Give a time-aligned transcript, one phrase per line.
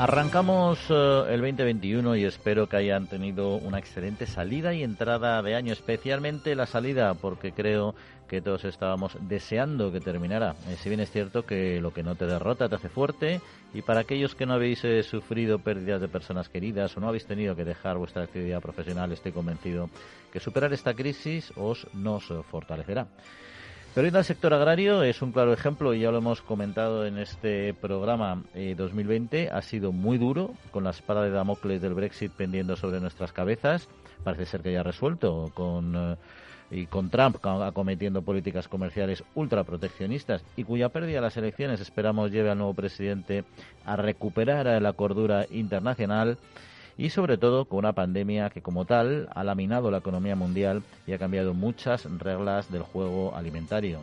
[0.00, 5.54] Arrancamos eh, el 2021 y espero que hayan tenido una excelente salida y entrada de
[5.54, 7.94] año, especialmente la salida, porque creo
[8.26, 10.54] que todos estábamos deseando que terminara.
[10.70, 13.42] Eh, si bien es cierto que lo que no te derrota te hace fuerte,
[13.74, 17.26] y para aquellos que no habéis eh, sufrido pérdidas de personas queridas o no habéis
[17.26, 19.90] tenido que dejar vuestra actividad profesional, estoy convencido
[20.32, 23.06] que superar esta crisis os nos fortalecerá.
[23.92, 27.74] Pero el sector agrario es un claro ejemplo y ya lo hemos comentado en este
[27.74, 29.42] programa 2020.
[29.42, 33.32] Eh, ha sido muy duro con la espada de Damocles del Brexit pendiendo sobre nuestras
[33.32, 33.88] cabezas.
[34.22, 36.16] Parece ser que ya resuelto con eh,
[36.70, 42.50] y con Trump acometiendo políticas comerciales ultraproteccionistas y cuya pérdida de las elecciones esperamos lleve
[42.50, 43.42] al nuevo presidente
[43.84, 46.38] a recuperar la cordura internacional
[47.00, 51.12] y sobre todo con una pandemia que como tal ha laminado la economía mundial y
[51.12, 54.00] ha cambiado muchas reglas del juego alimentario.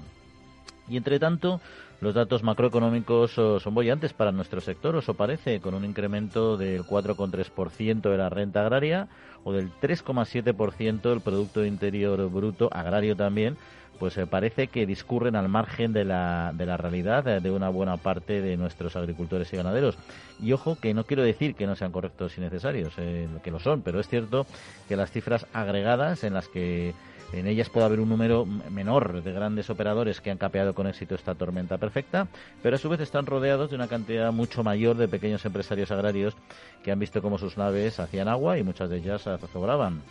[0.89, 1.61] Y entre tanto,
[2.01, 6.83] los datos macroeconómicos oh, son bollantes para nuestro sector, os parece, con un incremento del
[6.83, 9.09] 4,3% de la renta agraria
[9.43, 13.57] o del 3,7% del Producto Interior Bruto agrario también,
[13.99, 17.69] pues eh, parece que discurren al margen de la, de la realidad eh, de una
[17.69, 19.97] buena parte de nuestros agricultores y ganaderos.
[20.41, 23.59] Y ojo que no quiero decir que no sean correctos y necesarios, eh, que lo
[23.59, 24.45] son, pero es cierto
[24.87, 26.93] que las cifras agregadas en las que
[27.33, 31.15] en ellas puede haber un número menor de grandes operadores que han capeado con éxito
[31.15, 32.27] esta tormenta perfecta,
[32.63, 36.35] pero a su vez están rodeados de una cantidad mucho mayor de pequeños empresarios agrarios
[36.83, 40.01] que han visto cómo sus naves hacían agua y muchas de ellas zozobraban.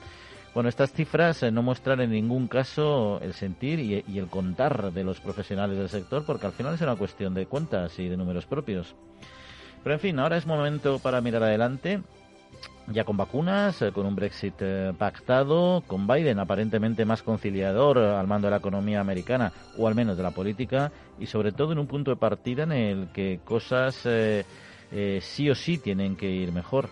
[0.57, 5.05] Bueno, estas cifras eh, no muestran en ningún caso el sentir y, el contar de
[5.05, 8.47] los profesionales del sector, porque al final es una cuestión de cuentas y de números
[8.47, 8.95] propios.
[9.85, 12.01] Pero en fin, ahora es momento para mirar adelante,
[12.87, 18.27] ya con vacunas, eh, con un Brexit eh, pactado, con Biden aparentemente más conciliador al
[18.27, 21.81] mando de la economía americana, o al menos de la política, y sobre todo en
[21.81, 24.09] un punto de partida en el que cosas
[25.21, 26.89] sí o sí tienen que ir mejor.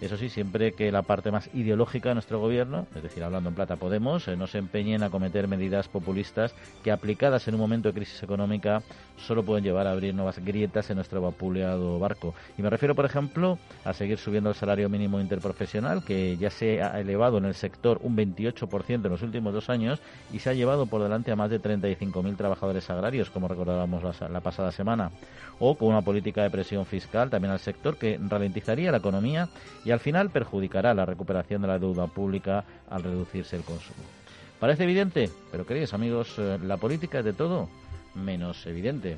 [0.00, 3.54] Eso sí, siempre que la parte más ideológica de nuestro gobierno, es decir, hablando en
[3.54, 7.88] plata Podemos, eh, no se empeñen a cometer medidas populistas que aplicadas en un momento
[7.88, 8.82] de crisis económica
[9.16, 12.34] solo pueden llevar a abrir nuevas grietas en nuestro vapuleado barco.
[12.58, 16.82] Y me refiero, por ejemplo, a seguir subiendo el salario mínimo interprofesional, que ya se
[16.82, 20.52] ha elevado en el sector un 28% en los últimos dos años y se ha
[20.52, 25.10] llevado por delante a más de 35.000 trabajadores agrarios, como recordábamos la, la pasada semana.
[25.58, 29.48] O con una política de presión fiscal también al sector que ralentizaría la economía
[29.86, 34.02] y al final perjudicará la recuperación de la deuda pública al reducirse el consumo.
[34.58, 37.68] Parece evidente, pero queridos amigos, eh, la política es de todo
[38.16, 39.16] menos evidente.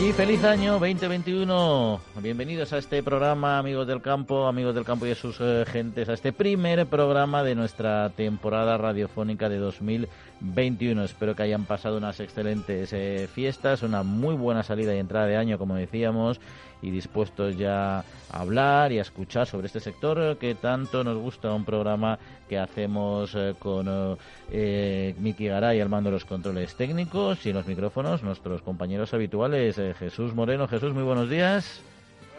[0.00, 2.00] Y feliz año 2021.
[2.22, 6.08] Bienvenidos a este programa, amigos del campo, amigos del campo y de sus eh, gentes,
[6.08, 11.04] a este primer programa de nuestra temporada radiofónica de 2021.
[11.04, 15.36] Espero que hayan pasado unas excelentes eh, fiestas, una muy buena salida y entrada de
[15.36, 16.40] año, como decíamos,
[16.82, 21.52] y dispuestos ya a hablar y a escuchar sobre este sector que tanto nos gusta,
[21.52, 24.18] un programa que hacemos eh, con
[24.50, 29.78] eh, Miki Garay al mando de los controles técnicos y los micrófonos nuestros compañeros habituales,
[29.78, 30.68] eh, Jesús Moreno.
[30.68, 31.82] Jesús, muy buenos días.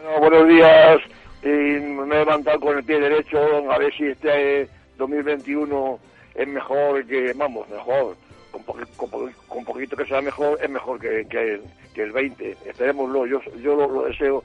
[0.02, 1.00] Bueno, buenos días.
[1.42, 4.68] Y me he levantado con el pie derecho a ver si este
[4.98, 5.98] 2021
[6.34, 8.16] es mejor que, vamos, mejor,
[8.62, 12.56] con, poquito que sea mejor, es mejor que, que, el 20.
[12.66, 14.44] Esperémoslo, yo, yo lo, deseo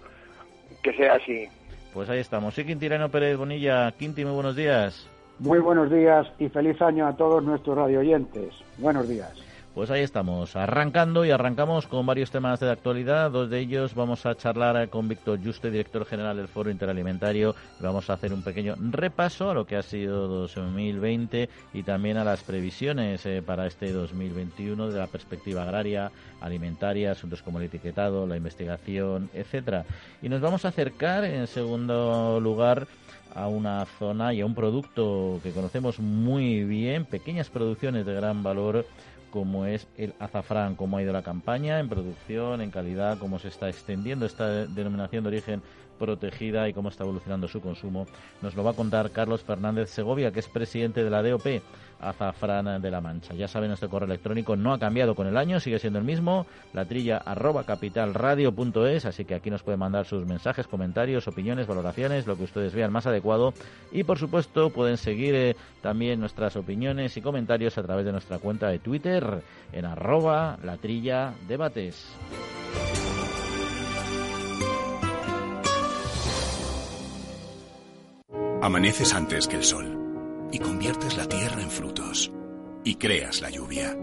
[0.81, 1.47] que sea así.
[1.93, 2.53] Pues ahí estamos.
[2.53, 3.91] Sí, Quintirano Pérez Bonilla.
[3.91, 5.07] Quinti, muy buenos días.
[5.39, 8.53] Muy buenos días y feliz año a todos nuestros radioyentes.
[8.77, 9.31] Buenos días.
[9.79, 13.31] Pues ahí estamos, arrancando y arrancamos con varios temas de actualidad.
[13.31, 17.55] Dos de ellos vamos a charlar con Víctor Juste, director general del Foro Interalimentario.
[17.79, 22.25] vamos a hacer un pequeño repaso a lo que ha sido 2020 y también a
[22.25, 26.11] las previsiones eh, para este 2021 de la perspectiva agraria,
[26.41, 29.85] alimentaria, asuntos como el etiquetado, la investigación, etcétera.
[30.21, 32.85] Y nos vamos a acercar, en segundo lugar,
[33.33, 38.43] a una zona y a un producto que conocemos muy bien, pequeñas producciones de gran
[38.43, 38.85] valor
[39.31, 43.49] como es el azafrán, cómo ha ido la campaña en producción, en calidad, cómo se
[43.49, 45.61] está extendiendo esta denominación de origen
[45.99, 48.07] protegida y cómo está evolucionando su consumo.
[48.41, 51.61] Nos lo va a contar Carlos Fernández Segovia, que es presidente de la DOP
[51.99, 53.33] Azafrán de la Mancha.
[53.33, 56.45] Ya saben, nuestro correo electrónico no ha cambiado con el año, sigue siendo el mismo,
[56.73, 62.27] la trilla arroba capitalradio.es, así que aquí nos pueden mandar sus mensajes, comentarios, opiniones, valoraciones,
[62.27, 63.53] lo que ustedes vean más adecuado.
[63.91, 68.39] Y por supuesto pueden seguir eh, también nuestras opiniones y comentarios a través de nuestra
[68.39, 69.43] cuenta de Twitter
[69.73, 72.15] en arroba la trilla debates.
[78.61, 79.98] Amaneces antes que el sol
[80.51, 82.31] y conviertes la tierra en frutos,
[82.83, 83.97] y creas la lluvia,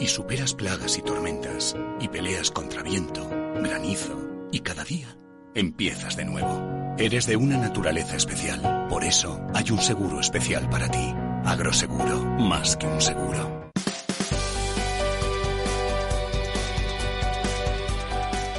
[0.00, 3.28] y superas plagas y tormentas, y peleas contra viento,
[3.62, 4.18] granizo,
[4.50, 5.16] y cada día
[5.54, 6.94] empiezas de nuevo.
[6.98, 11.14] Eres de una naturaleza especial, por eso hay un seguro especial para ti.
[11.44, 13.62] Agroseguro, más que un seguro.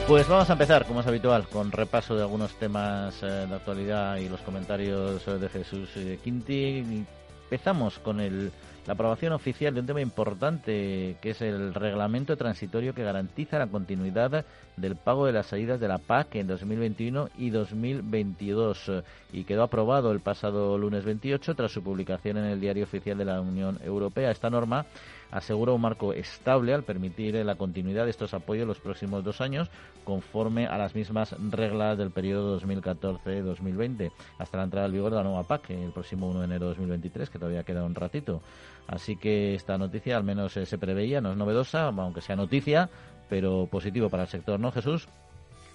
[0.07, 4.17] Pues vamos a empezar, como es habitual, con repaso de algunos temas eh, de actualidad
[4.17, 7.05] y los comentarios eh, de Jesús eh, Quinti.
[7.53, 8.51] Empezamos con el,
[8.85, 13.67] la aprobación oficial de un tema importante, que es el reglamento transitorio que garantiza la
[13.67, 14.45] continuidad
[14.75, 18.91] del pago de las salidas de la PAC en 2021 y 2022
[19.31, 23.25] y quedó aprobado el pasado lunes 28 tras su publicación en el Diario Oficial de
[23.25, 24.31] la Unión Europea.
[24.31, 24.85] Esta norma
[25.31, 29.69] asegura un marco estable al permitir la continuidad de estos apoyos los próximos dos años
[30.03, 35.23] conforme a las mismas reglas del periodo 2014-2020 hasta la entrada al vigor de la
[35.23, 38.41] nueva PAC el próximo 1 de enero de 2023 que todavía queda un ratito.
[38.87, 42.89] Así que esta noticia al menos eh, se preveía, no es novedosa, aunque sea noticia,
[43.29, 45.07] pero positivo para el sector, ¿no, Jesús?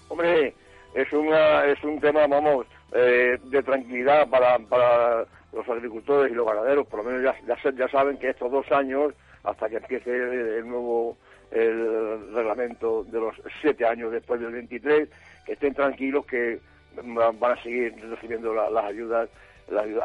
[0.07, 0.53] Hombre,
[0.93, 6.45] es, una, es un tema, vamos, eh, de tranquilidad para, para los agricultores y los
[6.45, 9.13] ganaderos, por lo menos ya, ya saben que estos dos años
[9.43, 11.17] hasta que empiece el, nuevo
[11.51, 15.09] el reglamento de los siete años después del 23,
[15.45, 16.59] que estén tranquilos que
[17.03, 19.29] van a seguir recibiendo las, ayudas,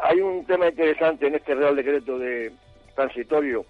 [0.03, 2.51] Hay un tema interesante en este Real Decreto de
[2.95, 3.65] transitorio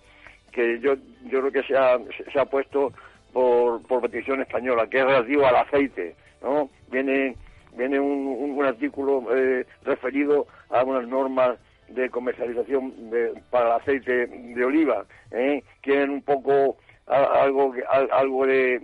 [0.51, 0.95] que yo
[1.25, 1.97] yo creo que se ha,
[2.31, 2.93] se ha puesto
[3.33, 6.69] por, por petición española, que es relativo al aceite, ¿no?
[6.89, 7.35] Viene
[7.75, 11.57] viene un, un, artículo eh, referido a unas normas
[11.89, 15.05] de comercialización de, para el aceite de oliva.
[15.31, 15.61] ¿eh?
[15.81, 17.73] Quieren un poco algo
[18.11, 18.81] algo de,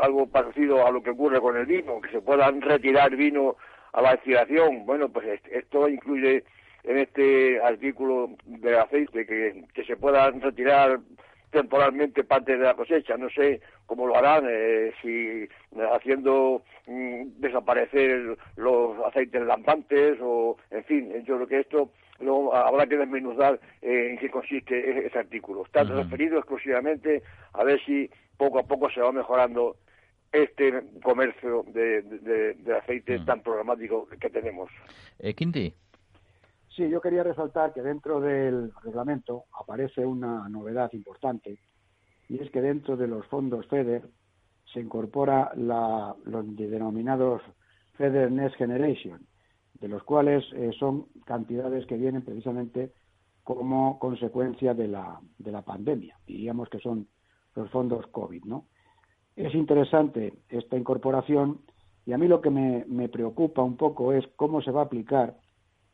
[0.00, 3.56] algo parecido a lo que ocurre con el vino, que se puedan retirar vino
[3.92, 4.86] a la destilación.
[4.86, 6.44] Bueno, pues esto incluye
[6.84, 11.00] en este artículo de aceite que, que se puedan retirar
[11.54, 13.16] temporalmente parte de la cosecha.
[13.16, 15.48] No sé cómo lo harán, eh, si
[15.92, 21.90] haciendo mm, desaparecer los aceites lampantes o, en fin, yo creo que esto
[22.20, 25.64] luego habrá que desmenuzar eh, en qué consiste e-, ese artículo.
[25.64, 27.22] Está referido exclusivamente
[27.52, 29.76] a ver si poco a poco se va mejorando
[30.32, 34.68] este comercio de, aceite tan programático que tenemos.
[35.20, 35.72] Eh, Quinti.
[36.76, 41.60] Sí, yo quería resaltar que dentro del reglamento aparece una novedad importante
[42.28, 44.08] y es que dentro de los fondos FEDER
[44.72, 47.42] se incorpora la, los denominados
[47.92, 49.24] FEDER Next Generation,
[49.74, 52.92] de los cuales eh, son cantidades que vienen precisamente
[53.44, 56.18] como consecuencia de la, de la pandemia.
[56.26, 57.06] Diríamos que son
[57.54, 58.64] los fondos COVID, ¿no?
[59.36, 61.60] Es interesante esta incorporación
[62.04, 64.84] y a mí lo que me, me preocupa un poco es cómo se va a
[64.86, 65.36] aplicar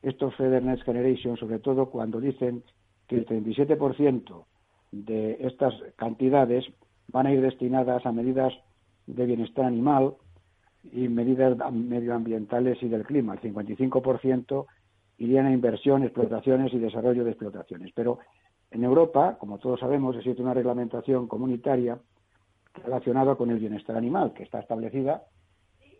[0.02, 2.62] estos Feder Next Generation, sobre todo cuando dicen
[3.06, 4.44] que el 37%
[4.93, 6.64] de estas cantidades
[7.08, 8.52] van a ir destinadas a medidas
[9.06, 10.14] de bienestar animal,
[10.93, 13.35] y medidas medioambientales y del clima.
[13.35, 14.67] El 55%
[15.19, 17.93] irían a inversión, explotaciones y desarrollo de explotaciones.
[17.94, 18.19] Pero
[18.70, 21.99] en Europa, como todos sabemos, existe una reglamentación comunitaria
[22.82, 25.25] relacionada con el bienestar animal, que está establecida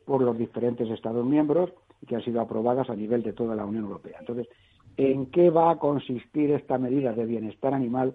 [0.07, 1.71] por los diferentes Estados miembros
[2.07, 4.17] que han sido aprobadas a nivel de toda la Unión Europea.
[4.21, 4.49] Entonces,
[4.97, 8.15] ¿en qué va a consistir esta medida de bienestar animal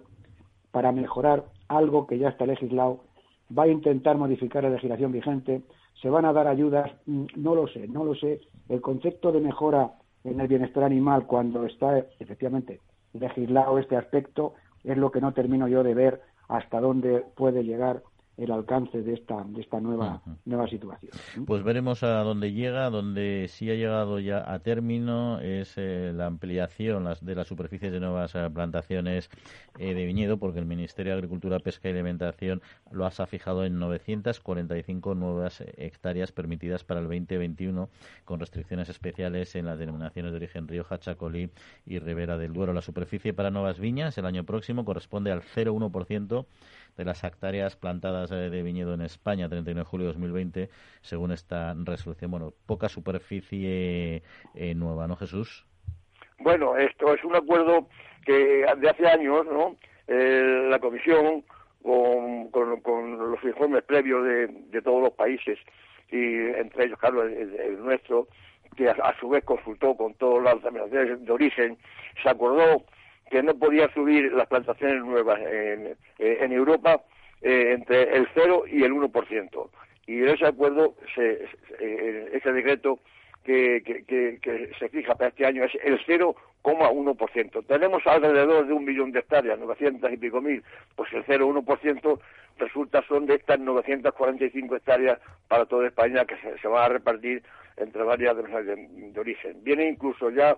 [0.70, 3.00] para mejorar algo que ya está legislado?
[3.56, 5.62] ¿Va a intentar modificar la legislación vigente?
[6.00, 8.40] se van a dar ayudas, mm, no lo sé, no lo sé.
[8.68, 9.92] El concepto de mejora
[10.24, 12.80] en el bienestar animal cuando está efectivamente
[13.12, 18.02] legislado este aspecto es lo que no termino yo de ver hasta dónde puede llegar
[18.36, 21.12] el alcance de esta, de esta nueva, nueva situación.
[21.46, 26.26] Pues veremos a dónde llega, donde sí ha llegado ya a término es eh, la
[26.26, 29.30] ampliación de las superficies de nuevas eh, plantaciones
[29.78, 33.78] eh, de viñedo, porque el Ministerio de Agricultura, Pesca y Alimentación lo ha fijado en
[33.78, 37.88] 945 nuevas hectáreas permitidas para el 2021,
[38.24, 41.50] con restricciones especiales en las denominaciones de origen Rioja, Chacolí
[41.86, 42.72] y Ribera del Duero.
[42.74, 46.44] La superficie para nuevas viñas el año próximo corresponde al 0,1%
[46.96, 50.70] de las hectáreas plantadas eh, de viñedo en España, 39 de julio de 2020,
[51.02, 52.30] según esta resolución.
[52.30, 54.22] Bueno, poca superficie
[54.54, 55.66] eh, nueva, ¿no, Jesús?
[56.38, 57.88] Bueno, esto es un acuerdo
[58.24, 59.76] que de hace años, ¿no?
[60.08, 61.44] Eh, la Comisión,
[61.82, 62.48] con,
[62.80, 65.58] con, los informes previos de, todos los países,
[66.10, 68.28] y entre ellos, claro, el, nuestro,
[68.76, 71.78] que a, su vez consultó con todas las denominaciones de origen,
[72.22, 72.84] se acordó
[73.30, 77.02] que no podía subir las plantaciones nuevas en, eh, Europa
[77.42, 79.70] eh, entre el 0 y el 1%.
[80.06, 81.44] Y ese acuerdo, se,
[81.80, 83.00] eh, ese decreto
[83.44, 87.66] que, que, se fija para este año es el 0,1%.
[87.66, 90.62] Tenemos alrededor de un millón de hectáreas, 900 y pico mil,
[90.96, 92.20] pues el 0,1%
[92.58, 95.18] resulta son de estas 945 hectáreas
[95.48, 97.42] para toda España que se, se van a repartir
[97.76, 99.62] entre varias de, de, origen.
[99.62, 100.56] Viene incluso ya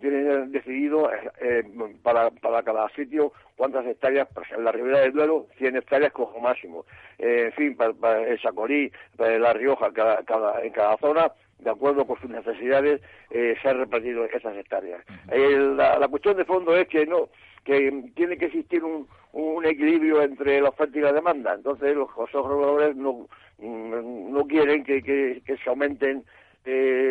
[0.00, 1.64] tiene decidido eh, eh,
[2.02, 6.84] para, para cada sitio cuántas hectáreas, en la Ribera del Duero 100 hectáreas como máximo,
[7.18, 11.32] eh, en fin, para, para el Sacorí, para La Rioja, cada, cada, en cada zona,
[11.58, 15.02] de acuerdo con sus necesidades, se han repartido esas hectáreas.
[15.28, 17.28] la, la, cuestión de fondo es que no
[17.64, 22.10] que tiene que existir un, un equilibrio entre la oferta y la demanda, entonces los
[22.12, 23.26] consejos reguladores no,
[23.58, 26.24] no quieren que, que, que se aumenten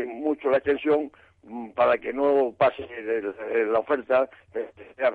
[0.06, 1.33] mucho la extensión Mm,
[1.76, 2.88] para que no pase
[3.72, 4.30] la oferta
[4.96, 5.12] sea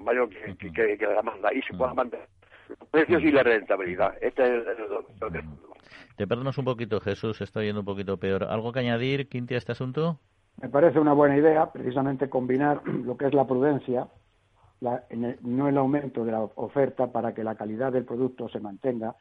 [0.00, 2.26] mayor que, que, que, la demanda y se pueda mantener
[2.68, 4.14] los precios y la rentabilidad.
[4.20, 5.44] Este es el,
[6.16, 8.44] Te perdemos un poquito, Jesús, está yendo un poquito peor.
[8.44, 10.18] ¿Algo que añadir, Quinti, a este asunto?
[10.60, 14.08] Me parece una buena idea, precisamente combinar lo que es la prudencia,
[14.80, 15.04] la,
[15.42, 19.16] no el aumento de la oferta para que la calidad del producto se mantenga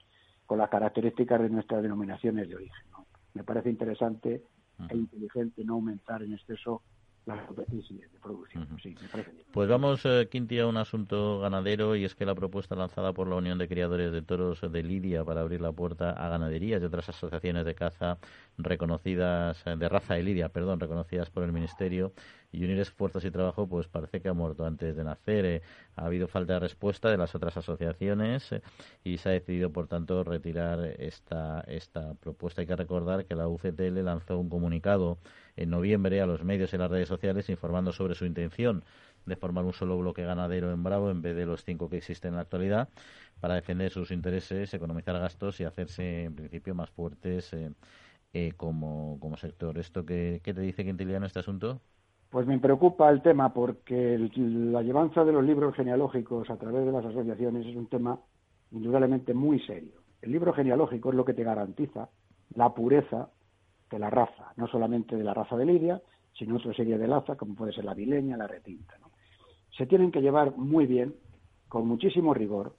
[0.46, 2.84] con las características de nuestras denominaciones de origen.
[2.92, 3.06] ¿no?
[3.34, 4.44] Me parece interesante
[4.90, 6.82] e inteligente no aumentar en exceso
[7.26, 8.68] las superficies de producción.
[8.82, 9.46] sí, me parece bien.
[9.52, 13.28] Pues vamos, eh, Quinti, a un asunto ganadero y es que la propuesta lanzada por
[13.28, 16.86] la Unión de Criadores de Toros de Lidia para abrir la puerta a ganaderías y
[16.86, 18.18] otras asociaciones de caza
[18.58, 22.14] reconocidas, eh, de raza de Lidia, perdón, reconocidas por el Ministerio
[22.52, 25.46] y unir esfuerzos y trabajo, pues parece que ha muerto antes de nacer.
[25.46, 25.62] Eh,
[25.96, 28.62] ha habido falta de respuesta de las otras asociaciones eh,
[29.04, 32.62] y se ha decidido, por tanto, retirar esta, esta propuesta.
[32.62, 35.20] Hay que recordar que la UCTL lanzó un comunicado
[35.56, 38.84] en noviembre a los medios y las redes sociales informando sobre su intención
[39.26, 42.30] de formar un solo bloque ganadero en Bravo en vez de los cinco que existen
[42.30, 42.90] en la actualidad
[43.40, 47.54] para defender sus intereses, economizar gastos y hacerse, en principio, más fuertes
[48.34, 49.78] eh, como, como sector.
[49.78, 51.82] ¿Esto qué, qué te dice Quintiliano este asunto?
[52.30, 56.92] Pues me preocupa el tema porque la llevanza de los libros genealógicos a través de
[56.92, 58.20] las asociaciones es un tema
[58.72, 60.02] indudablemente muy serio.
[60.22, 62.10] El libro genealógico es lo que te garantiza
[62.54, 63.30] la pureza
[63.90, 66.02] de la raza, no solamente de la raza de Lidia,
[66.38, 68.96] sino otra serie de raza como puede ser la vileña, la retinta.
[69.76, 71.16] Se tienen que llevar muy bien,
[71.68, 72.76] con muchísimo rigor,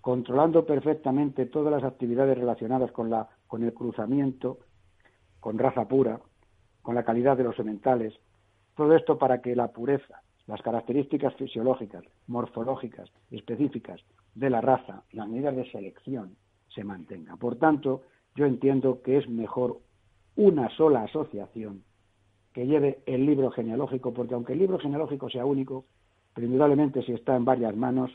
[0.00, 4.58] controlando perfectamente todas las actividades relacionadas con, la, con el cruzamiento,
[5.40, 6.20] con raza pura,
[6.82, 8.14] con la calidad de los sementales,
[8.76, 14.00] todo esto para que la pureza, las características fisiológicas, morfológicas, específicas
[14.34, 16.36] de la raza, las medidas de selección
[16.68, 17.38] se mantengan.
[17.38, 18.02] Por tanto,
[18.36, 19.78] yo entiendo que es mejor
[20.36, 21.82] una sola asociación
[22.52, 25.86] que lleve el libro genealógico, porque aunque el libro genealógico sea único,
[26.34, 28.10] pero indudablemente si está en varias manos,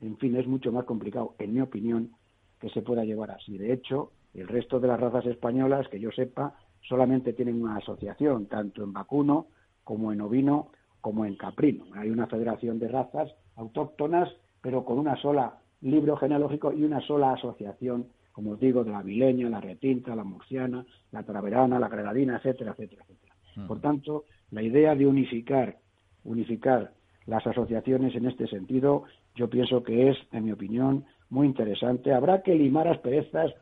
[0.00, 2.12] en fin, es mucho más complicado, en mi opinión,
[2.60, 3.58] que se pueda llevar así.
[3.58, 8.46] De hecho, el resto de las razas españolas, que yo sepa, solamente tienen una asociación,
[8.46, 9.46] tanto en vacuno
[9.84, 10.68] como en ovino,
[11.00, 11.84] como en caprino.
[11.94, 17.34] Hay una federación de razas autóctonas, pero con una sola libro genealógico y una sola
[17.34, 22.36] asociación, como os digo, de la vileña, la retinta, la murciana, la traverana, la granadina,
[22.36, 23.34] etcétera, etcétera, etcétera.
[23.68, 25.76] Por tanto, la idea de unificar,
[26.24, 26.92] unificar
[27.26, 32.12] las asociaciones en este sentido, yo pienso que es, en mi opinión, muy interesante.
[32.12, 33.52] Habrá que limar asperezas,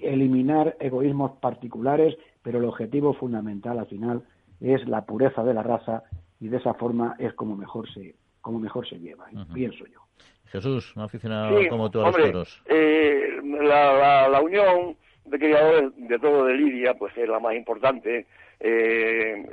[0.00, 4.22] eliminar egoísmos particulares, pero el objetivo fundamental al final
[4.60, 6.02] es la pureza de la raza
[6.40, 10.00] y de esa forma es como mejor se como mejor se lleva, pienso yo.
[10.46, 12.62] Jesús, un aficionado como tú a los toros.
[12.66, 18.26] Eh, la, la, unión de criadores de todo de Lidia, pues es la más importante,
[18.60, 19.44] eh,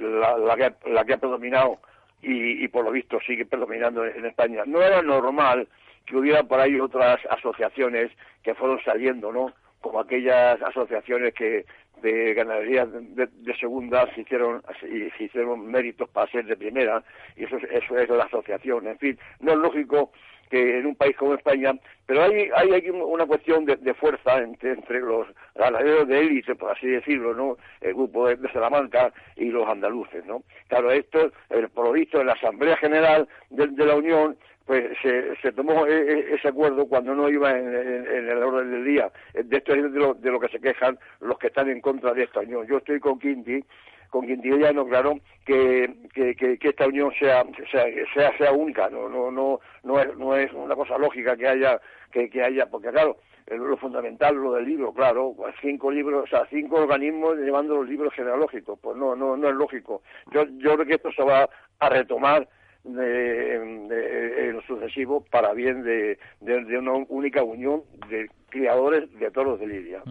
[0.00, 1.78] la, la, que, la que ha predominado
[2.20, 4.64] y, y por lo visto sigue predominando en España.
[4.66, 5.66] No era normal
[6.04, 8.10] que hubiera por ahí otras asociaciones
[8.42, 9.52] que fueron saliendo, ¿no?
[9.80, 11.64] Como aquellas asociaciones que
[12.02, 13.28] de ganadería de,
[13.58, 17.02] segunda se hicieron se hicieron méritos para ser de primera
[17.36, 18.86] y eso eso es la asociación.
[18.88, 20.12] En fin no es lógico
[20.50, 21.72] que en un país como España
[22.04, 26.72] pero hay hay, hay una cuestión de, fuerza entre, entre los ganaderos de élite por
[26.72, 31.32] así decirlo no el grupo de, Salamanca y los andaluces no claro esto
[31.74, 35.92] por lo visto en la asamblea general de la Unión pues se, se tomó e,
[35.92, 39.10] e, ese acuerdo cuando no iba en, el orden del día.
[39.34, 42.12] De esto es de lo, de lo que se quejan los que están en contra
[42.12, 42.66] de esta unión.
[42.66, 43.64] Yo estoy con Quinti,
[44.12, 49.58] con no claro, que, que, que, esta unión sea, sea, sea, única, no, no, no,
[49.84, 53.16] no, es, no es una cosa lógica que haya, que, que haya, porque claro,
[53.46, 57.88] lo fundamental, lo del libro, claro, pues cinco libros, o sea, cinco organismos llevando los
[57.88, 60.02] libros genealógicos, pues no, no, no es lógico.
[60.30, 62.46] Yo, yo creo que esto se va a retomar
[62.84, 69.58] de, en lo sucesivo para bien de, de, una única unión de criadores de toros
[69.58, 70.02] de Lidia.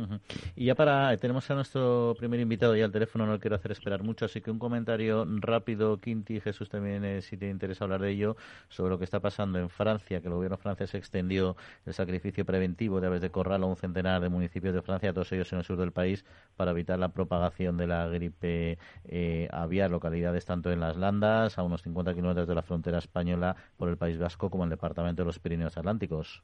[0.55, 3.71] Y ya para, tenemos a nuestro primer invitado ya al teléfono, no lo quiero hacer
[3.71, 8.01] esperar mucho, así que un comentario rápido, Quinti, Jesús también, eh, si te interesa hablar
[8.01, 8.35] de ello,
[8.67, 11.55] sobre lo que está pasando en Francia, que el gobierno francés extendió
[11.85, 15.31] el sacrificio preventivo de aves de corral a un centenar de municipios de Francia, todos
[15.33, 16.25] ellos en el sur del país,
[16.57, 21.63] para evitar la propagación de la gripe eh, aviar, localidades tanto en las Landas, a
[21.63, 25.21] unos 50 kilómetros de la frontera española, por el País Vasco, como en el departamento
[25.21, 26.41] de los Pirineos Atlánticos.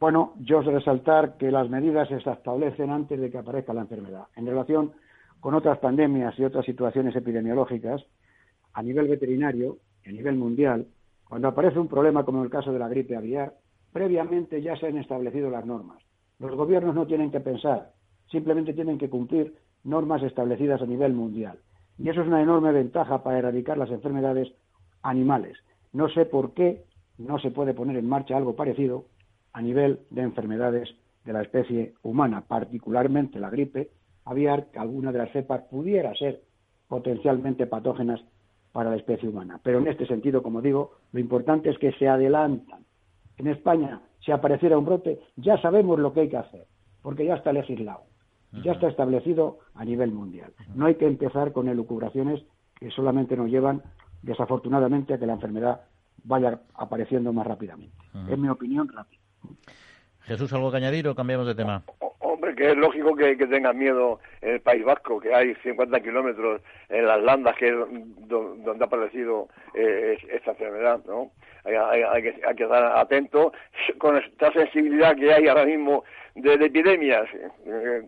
[0.00, 4.26] Bueno, yo os resaltar que las medidas se establecen antes de que aparezca la enfermedad.
[4.36, 4.92] En relación
[5.40, 8.04] con otras pandemias y otras situaciones epidemiológicas,
[8.74, 10.86] a nivel veterinario y a nivel mundial,
[11.28, 13.54] cuando aparece un problema como el caso de la gripe aviar,
[13.92, 15.98] previamente ya se han establecido las normas.
[16.38, 17.90] Los gobiernos no tienen que pensar,
[18.30, 21.58] simplemente tienen que cumplir normas establecidas a nivel mundial.
[21.98, 24.52] Y eso es una enorme ventaja para erradicar las enfermedades
[25.02, 25.58] animales.
[25.92, 26.84] No sé por qué
[27.16, 29.06] no se puede poner en marcha algo parecido
[29.58, 30.88] a nivel de enfermedades
[31.24, 33.90] de la especie humana, particularmente la gripe
[34.24, 36.42] aviar, que alguna de las cepas pudiera ser
[36.86, 38.20] potencialmente patógenas
[38.72, 39.58] para la especie humana.
[39.64, 42.84] Pero en este sentido, como digo, lo importante es que se adelantan.
[43.36, 46.66] En España, si apareciera un brote, ya sabemos lo que hay que hacer,
[47.02, 48.02] porque ya está legislado,
[48.62, 50.52] ya está establecido a nivel mundial.
[50.76, 52.44] No hay que empezar con elucubraciones
[52.78, 53.82] que solamente nos llevan,
[54.22, 55.80] desafortunadamente, a que la enfermedad
[56.22, 57.96] vaya apareciendo más rápidamente.
[58.30, 59.17] Es mi opinión rápida.
[60.28, 61.82] Jesús, ¿algo que añadir o cambiamos de tema?
[62.18, 66.00] Hombre, que es lógico que, que tengan miedo en el País Vasco, que hay 50
[66.00, 67.74] kilómetros en las landas, que es
[68.28, 71.30] donde ha aparecido eh, esta enfermedad, ¿no?
[71.64, 73.52] Hay, que, hay que estar atentos
[73.98, 76.04] con esta sensibilidad que hay ahora mismo
[76.34, 77.26] de, epidemias
[77.66, 78.02] eh,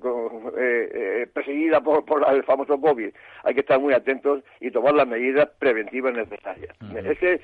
[0.59, 3.11] eh, perseguida por, por, el famoso COVID.
[3.45, 6.75] Hay que estar muy atentos y tomar las medidas preventivas necesarias.
[6.95, 7.41] Es que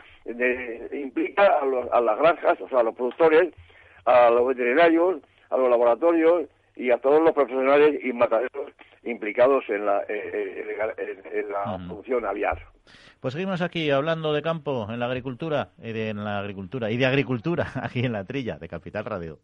[0.92, 3.52] implica a, a las granjas, o sea, a los productores,
[4.06, 5.20] a los veterinarios,
[5.50, 8.72] a los laboratorios y a todos los profesionales y mataderos
[9.04, 12.58] implicados en la, en, la producción aviar.
[13.20, 17.72] Pues seguimos aquí hablando de campo, en la agricultura, en la agricultura y de agricultura
[17.82, 19.38] aquí en la trilla de Capital Radio.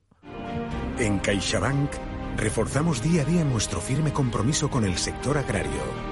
[0.99, 1.91] En CaixaBank
[2.37, 6.12] reforzamos día a día nuestro firme compromiso con el sector agrario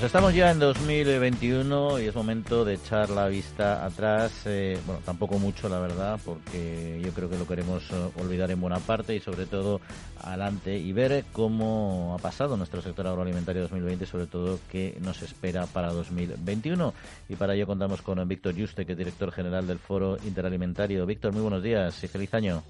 [0.00, 4.46] Pues estamos ya en 2021 y es momento de echar la vista atrás.
[4.46, 8.62] Eh, bueno, tampoco mucho, la verdad, porque yo creo que lo queremos eh, olvidar en
[8.62, 9.82] buena parte y sobre todo
[10.24, 15.20] adelante y ver cómo ha pasado nuestro sector agroalimentario 2020 y sobre todo qué nos
[15.20, 16.94] espera para 2021.
[17.28, 21.04] Y para ello contamos con Víctor Juste, que es director general del Foro Interalimentario.
[21.04, 22.62] Víctor, muy buenos días y feliz año.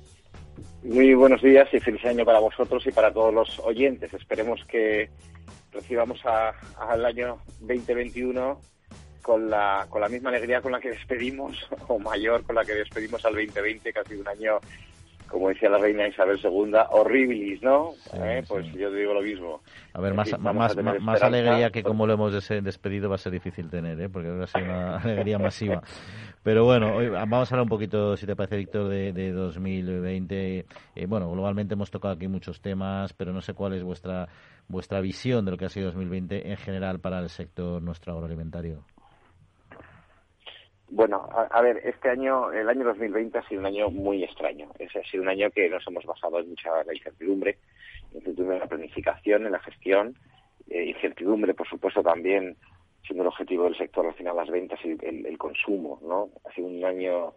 [0.83, 4.13] Muy buenos días y feliz año para vosotros y para todos los oyentes.
[4.15, 5.09] Esperemos que
[5.73, 8.61] recibamos al año 2021
[9.23, 12.75] con la, con la misma alegría con la que despedimos, o mayor con la que
[12.75, 14.61] despedimos al 2020, que ha sido un año,
[15.31, 17.93] como decía la reina Isabel II, horribilis, ¿no?
[18.13, 19.61] Eh, pues yo digo lo mismo.
[19.95, 23.71] A ver, más, más, más, alegría que como lo hemos despedido va a ser difícil
[23.71, 24.09] tener, ¿eh?
[24.09, 25.83] porque va a ser una alegría masiva.
[26.43, 30.67] Pero bueno, hoy vamos a hablar un poquito, si te parece, Víctor, de, de 2020.
[30.97, 34.29] Eh, bueno, globalmente hemos tocado aquí muchos temas, pero no sé cuál es vuestra
[34.71, 38.85] vuestra visión de lo que ha sido 2020 en general para el sector nuestro agroalimentario.
[40.93, 44.69] Bueno, a, ver, este año, el año 2020 ha sido un año muy extraño.
[44.79, 47.59] Ha sido un año que nos hemos basado en mucha incertidumbre,
[48.13, 50.17] en la planificación, en la gestión,
[50.69, 52.57] eh, incertidumbre, por supuesto, también
[53.07, 56.29] siendo el objetivo del sector al final las ventas y el, consumo, ¿no?
[56.45, 57.35] Ha sido un año,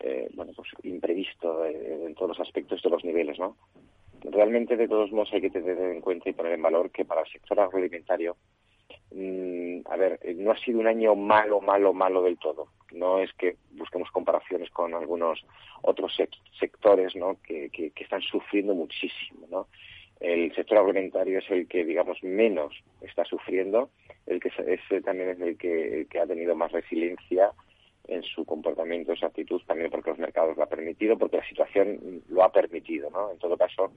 [0.00, 3.56] eh, bueno, pues imprevisto en todos los aspectos, de los niveles, ¿no?
[4.30, 7.22] realmente de todos modos hay que tener en cuenta y poner en valor que para
[7.22, 8.36] el sector agroalimentario,
[9.10, 12.68] mm, a ver, eh, no ha sido un año malo, malo, malo del todo.
[12.92, 15.44] No es que busquemos comparaciones con algunos
[15.82, 16.16] otros
[16.58, 17.36] sectores ¿no?
[17.42, 19.46] que, que, están sufriendo muchísimo.
[19.50, 19.66] ¿no?
[20.20, 23.90] el sector agroalimentario es el que, digamos, menos está sufriendo,
[24.26, 27.50] el que ese también es el que, ha tenido más resiliencia
[28.08, 31.48] en su comportamiento, en su actitud, también porque los mercados lo han permitido, porque la
[31.48, 33.32] situación lo ha permitido, ¿no?
[33.32, 33.92] En todo caso,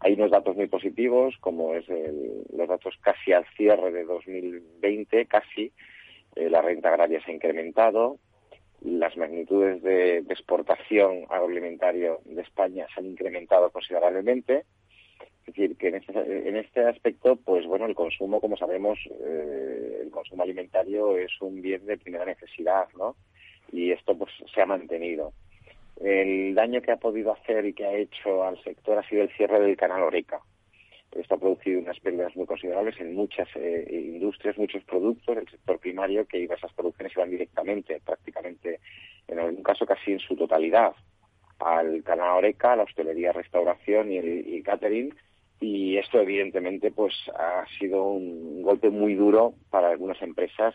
[0.00, 5.72] hay unos datos muy positivos, como es los datos casi al cierre de 2020, casi,
[6.36, 8.18] eh, la renta agraria se ha incrementado,
[8.80, 14.64] las magnitudes de, exportación agroalimentario de España se han incrementado considerablemente.
[15.40, 20.00] Es decir, que en este, en este aspecto, pues bueno, el consumo, como sabemos, eh,
[20.02, 23.16] el consumo alimentario es un bien de primera necesidad, ¿no?
[23.72, 25.32] Y esto pues se ha mantenido.
[26.00, 29.30] El daño que ha podido hacer y que ha hecho al sector ha sido el
[29.30, 30.40] cierre del canal Oreca.
[31.12, 35.78] Esto ha producido unas pérdidas muy considerables en muchas eh, industrias, muchos productos del sector
[35.78, 38.80] primario que esas producciones iban directamente, prácticamente,
[39.26, 40.92] en algún caso casi en su totalidad,
[41.58, 45.14] al canal Oreca, a la hostelería, restauración y el catering.
[45.60, 50.74] Y esto, evidentemente, pues ha sido un golpe muy duro para algunas empresas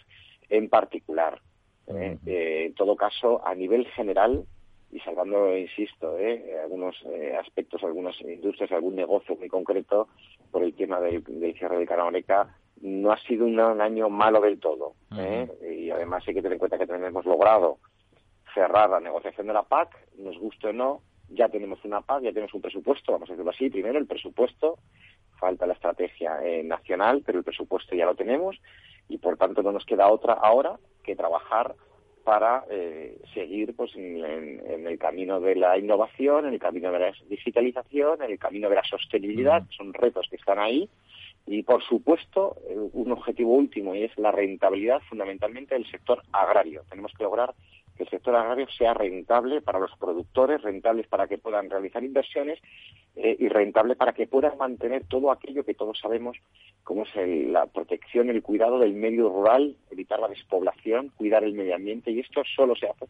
[0.50, 1.40] en particular.
[1.88, 2.18] ¿Eh?
[2.26, 4.46] Eh, en todo caso, a nivel general,
[4.94, 6.60] y salvando, insisto, ¿eh?
[6.62, 10.08] algunos eh, aspectos, algunas industrias, algún negocio muy concreto
[10.52, 11.24] por el tema del,
[11.58, 14.94] cierre de Canaoreca, no ha sido un, año malo del todo.
[15.18, 15.50] ¿eh?
[15.80, 17.80] Y además hay que tener en cuenta que también hemos logrado
[18.54, 22.32] cerrar la negociación de la PAC, nos guste o no, ya tenemos una PAC, ya
[22.32, 24.78] tenemos un presupuesto, vamos a decirlo así, primero el presupuesto,
[25.40, 28.58] falta la estrategia nacional, pero el presupuesto ya lo tenemos
[29.10, 31.76] y por tanto no nos queda otra ahora que trabajar
[32.24, 37.14] para eh, seguir pues en, el camino de la innovación, en el camino de la
[37.28, 40.90] digitalización, en el camino de la sostenibilidad, son retos que están ahí
[41.46, 46.84] y por supuesto eh, un objetivo último y es la rentabilidad fundamentalmente del sector agrario.
[46.90, 47.54] Tenemos que lograr
[47.96, 52.60] que el sector agrario sea rentable para los productores, rentable para que puedan realizar inversiones
[53.16, 56.38] eh, y rentable para que puedan mantener todo aquello que todos sabemos
[56.84, 57.16] como es
[57.50, 62.20] la protección, el cuidado del medio rural, evitar la despoblación, cuidar el medio ambiente y
[62.20, 63.06] esto solo se hace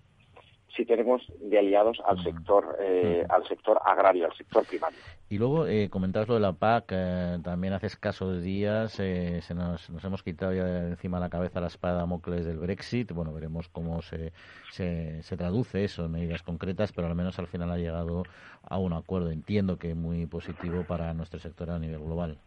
[0.75, 4.97] si tenemos de aliados al sector eh, al sector agrario, al sector primario.
[5.29, 9.53] Y luego eh, comentabas lo de la PAC, eh, también hace escasos días eh, se
[9.53, 13.11] nos, nos, hemos quitado ya de encima la cabeza la espada Mocles del Brexit.
[13.11, 14.31] Bueno, veremos cómo se,
[14.71, 18.23] se, se, traduce eso en medidas concretas, pero al menos al final ha llegado
[18.63, 19.31] a un acuerdo.
[19.31, 22.37] Entiendo que muy positivo para nuestro sector a nivel global.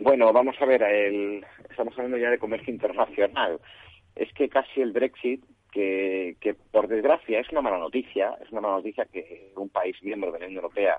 [0.00, 3.60] bueno, vamos a ver, el, estamos hablando ya de comercio internacional
[4.16, 8.62] es que casi el Brexit, que, que por desgracia es una mala noticia, es una
[8.62, 10.98] mala noticia que un país miembro de la Unión Europea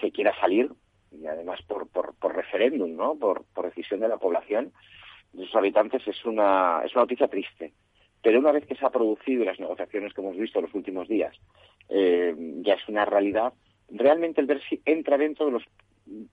[0.00, 0.70] se quiera salir,
[1.12, 3.14] y además por, por, referéndum, ¿no?
[3.16, 4.72] Por, por decisión de la población
[5.32, 7.72] de sus habitantes, es una, es una noticia triste.
[8.22, 11.08] Pero una vez que se ha producido las negociaciones que hemos visto en los últimos
[11.08, 11.36] días,
[11.88, 13.52] eh, ya es una realidad,
[13.88, 15.64] realmente el Brexit entra dentro de los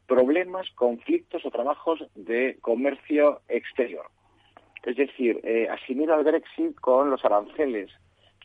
[0.08, 4.06] problemas, conflictos o trabajos de comercio exterior.
[4.84, 7.90] Es decir, eh, asimila el Brexit con los aranceles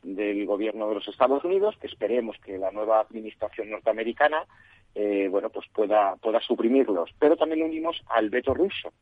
[0.03, 4.47] del gobierno de los Estados Unidos, que esperemos que la nueva administración norteamericana
[4.95, 7.11] eh, bueno, pues pueda, pueda suprimirlos.
[7.19, 8.93] Pero también unimos al veto ruso,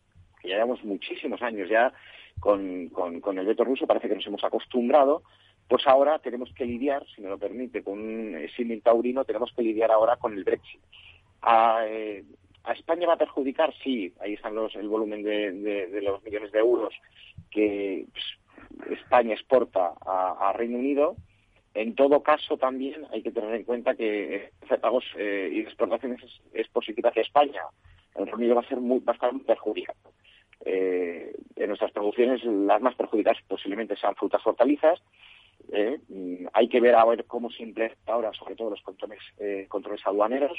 [0.40, 1.92] que ya llevamos muchísimos años ya
[2.40, 5.22] con, con, el veto ruso, parece que nos hemos acostumbrado,
[5.68, 9.62] pues ahora tenemos que lidiar, si me lo permite, con un símil taurino, tenemos que
[9.62, 10.80] lidiar ahora con el Brexit.
[11.40, 12.24] A, eh,
[12.66, 13.72] ¿A España va a perjudicar?
[13.82, 16.92] Sí, ahí están los, el volumen de, los millones de euros
[17.48, 21.16] que pues, España exporta a, Reino Unido.
[21.74, 26.20] En todo caso, también hay que tener en cuenta que eh, pagos eh, y exportaciones
[26.52, 27.62] es, positiva hacia España.
[28.16, 29.14] El Reino Unido va a ser muy, va
[29.46, 29.98] perjudicado.
[30.64, 35.00] Eh, en nuestras producciones, las más perjudicadas posiblemente sean frutas hortalizas.
[36.08, 39.20] Mm, hay que ver a ver cómo se implementa ahora, sobre todo los controles,
[39.68, 40.58] controles aduaneros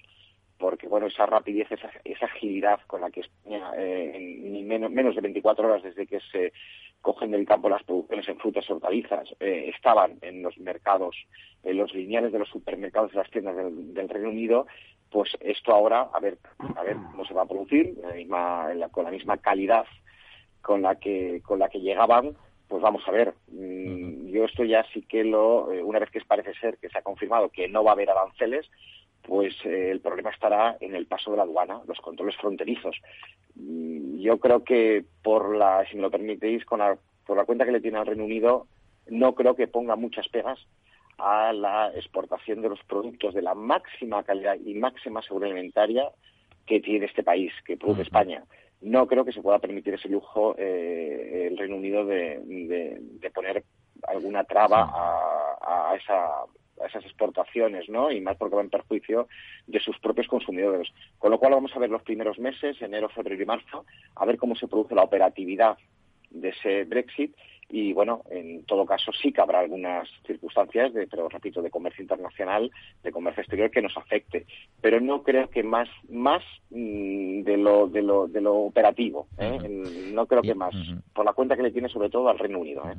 [0.58, 5.16] porque bueno esa rapidez, esa, esa agilidad con la que España eh, en menos, menos
[5.16, 6.54] de 24 horas desde que se
[7.02, 11.16] cogen del campo las producciones en frutas y hortalizas eh, estaban en los mercados,
[11.64, 14.68] en los lineales de los supermercados de las tiendas del, Reino Unido,
[15.12, 16.38] pues esto ahora a ver
[16.76, 17.96] a ver cómo se va a producir
[18.92, 19.86] con la misma calidad
[20.62, 22.36] con la que con la que llegaban
[22.68, 26.22] pues vamos a ver, mm, yo esto ya sí que lo, eh, una vez que
[26.22, 28.70] parece ser que se ha confirmado que no va a haber aranceles,
[29.28, 32.96] pues eh, el problema estará en el paso de la aduana, los controles fronterizos.
[33.56, 37.66] Mm, yo creo que por la, si me lo permitéis, con la, por la cuenta
[37.66, 38.68] que le tiene al Reino Unido,
[39.10, 40.60] no creo que ponga muchas pegas
[41.18, 46.10] a la exportación de los productos de la máxima calidad y máxima seguridad alimentaria
[46.66, 48.44] que tiene este país, que produce España.
[48.82, 52.40] No creo que se pueda permitir ese lujo eh, el Reino Unido de,
[53.34, 53.64] poner
[54.08, 54.92] alguna traba
[55.62, 56.46] a, esa,
[56.86, 58.12] esas exportaciones, ¿no?
[58.12, 59.28] Y más porque va en perjuicio
[59.66, 60.90] de sus propios consumidores.
[61.18, 63.86] Con lo cual vamos a ver los primeros meses, enero, febrero y marzo,
[64.16, 65.78] a ver cómo se produce la operatividad
[66.30, 67.36] de ese Brexit
[67.70, 72.02] y bueno, en todo caso sí que habrá algunas circunstancias, de, pero repito, de comercio
[72.02, 72.72] internacional,
[73.04, 74.46] de comercio exterior que nos afecte,
[74.82, 79.60] pero no creo que más más mm, de lo de lo de lo operativo, ¿eh?
[80.14, 80.74] no creo que más
[81.14, 82.84] por la cuenta que le tiene sobre todo al Reino Unido.
[82.90, 82.96] ¿eh?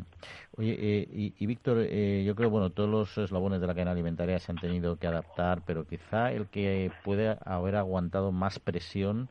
[0.57, 3.93] Oye, eh, y, y, Víctor, eh, yo creo bueno todos los eslabones de la cadena
[3.93, 9.29] alimentaria se han tenido que adaptar, pero quizá el que puede haber aguantado más presión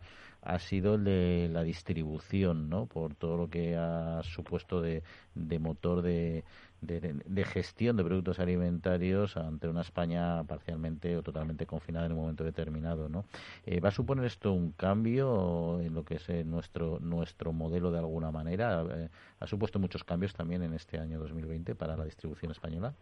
[0.48, 2.86] ha sido el de la distribución, ¿no?
[2.86, 5.04] Por todo lo que ha supuesto de,
[5.36, 6.46] de motor de,
[6.80, 12.46] de, gestión de productos alimentarios ante una España parcialmente o totalmente confinada en un momento
[12.46, 13.26] determinado, ¿no?
[13.66, 17.92] Eh, ¿Va a suponer esto un cambio en lo que es eh, nuestro nuestro modelo
[17.92, 18.86] de alguna manera?
[18.90, 19.10] Eh,
[19.42, 22.94] ¿Ha supuesto muchos cambios también en este año 2020 para la distribución española?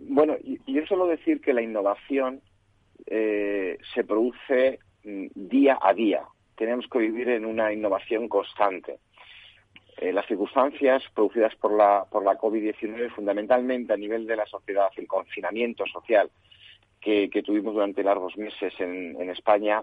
[0.00, 2.42] Bueno, yo suelo decir que la innovación
[3.06, 6.22] se produce día a día.
[6.56, 8.98] Tenemos que vivir en una innovación constante.
[9.98, 14.90] Eh, las circunstancias producidas por la, por la COVID-19, fundamentalmente a nivel de la sociedad,
[14.96, 16.30] el confinamiento social
[17.00, 19.82] que, tuvimos durante largos meses en, España,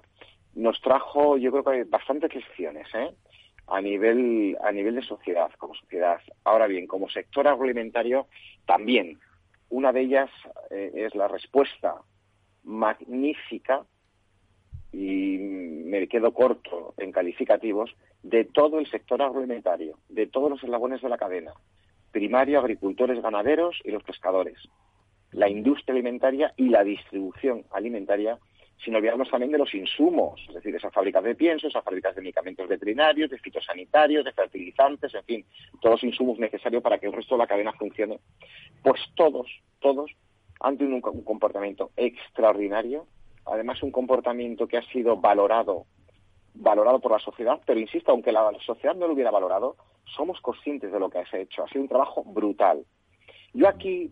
[0.56, 3.12] nos trajo, yo creo que bastantes lecciones, ¿eh?
[3.68, 8.26] a nivel a nivel de sociedad como sociedad ahora bien como sector agroalimentario
[8.66, 9.20] también
[9.70, 10.30] una de ellas
[10.72, 11.96] eh, es la respuesta
[12.64, 13.86] magnífica
[14.92, 21.02] y me quedo corto en calificativos, de todo el sector agroalimentario, de todos los eslabones
[21.02, 21.54] de la cadena,
[22.12, 24.58] primario, agricultores, ganaderos y los pescadores,
[25.32, 28.38] la industria alimentaria y la distribución alimentaria,
[28.84, 32.22] sin olvidarnos también de los insumos, es decir, esas fábricas de pienso, esas fábricas de
[32.22, 35.46] medicamentos veterinarios, de fitosanitarios, de fertilizantes, en fin,
[35.82, 38.20] todos los insumos necesarios para que el resto de la cadena funcione.
[38.82, 39.48] Pues todos,
[39.80, 40.12] todos
[40.62, 43.06] han tenido un comportamiento extraordinario
[43.52, 45.86] además un comportamiento que ha sido valorado
[46.60, 50.92] valorado por la sociedad, pero insisto, aunque la sociedad no lo hubiera valorado, somos conscientes
[50.92, 51.64] de lo que has hecho.
[51.64, 52.86] Ha sido un trabajo brutal.
[53.54, 54.12] Yo aquí,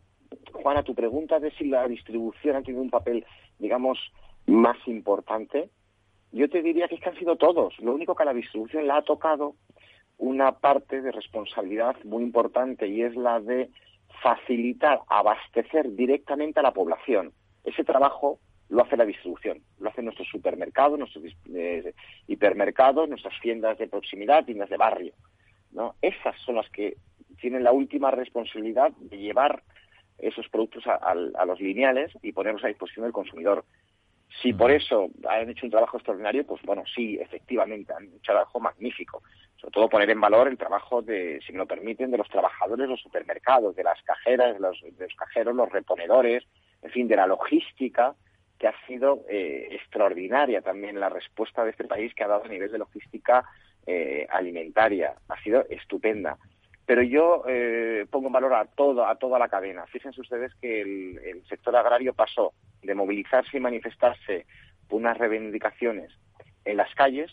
[0.54, 3.26] Juana, tu pregunta de si la distribución ha tenido un papel,
[3.60, 4.00] digamos,
[4.46, 5.70] más importante,
[6.32, 7.78] yo te diría que es que han sido todos.
[7.80, 9.56] Lo único que a la distribución la ha tocado
[10.18, 13.70] una parte de responsabilidad muy importante y es la de
[14.22, 17.34] facilitar, abastecer directamente a la población.
[17.64, 21.94] Ese trabajo lo hace la distribución, lo hacen nuestros supermercados, nuestros eh,
[22.28, 25.14] hipermercados, nuestras tiendas de proximidad, tiendas de barrio.
[25.72, 25.96] ¿no?
[26.02, 26.98] Esas son las que
[27.40, 29.64] tienen la última responsabilidad de llevar
[30.18, 31.14] esos productos a,
[31.46, 33.64] los lineales y ponerlos a disposición del consumidor.
[34.42, 38.22] Si por eso han hecho un trabajo extraordinario, pues bueno, sí, efectivamente, han hecho un
[38.22, 39.22] trabajo magnífico.
[39.56, 42.86] Sobre todo poner en valor el trabajo de, si me lo permiten, de los trabajadores
[42.86, 46.44] de los supermercados, de las cajeras, de los, de los cajeros, los reponedores,
[46.82, 48.16] en fin, de la logística,
[48.58, 52.50] que ha sido eh, extraordinaria también la respuesta de este país que ha dado a
[52.50, 53.46] nivel de logística
[53.86, 55.14] eh, alimentaria.
[55.30, 56.38] Ha sido estupenda.
[56.86, 59.86] Pero yo eh, pongo en valor a, todo, a toda la cadena.
[59.88, 64.46] Fíjense ustedes que el, sector agrario pasó de movilizarse y manifestarse
[64.88, 66.12] por unas reivindicaciones
[66.64, 67.32] en las calles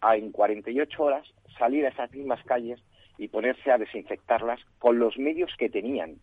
[0.00, 1.26] a en 48 horas
[1.58, 2.80] salir a esas mismas calles
[3.18, 6.16] y ponerse a desinfectarlas con los medios que tenían.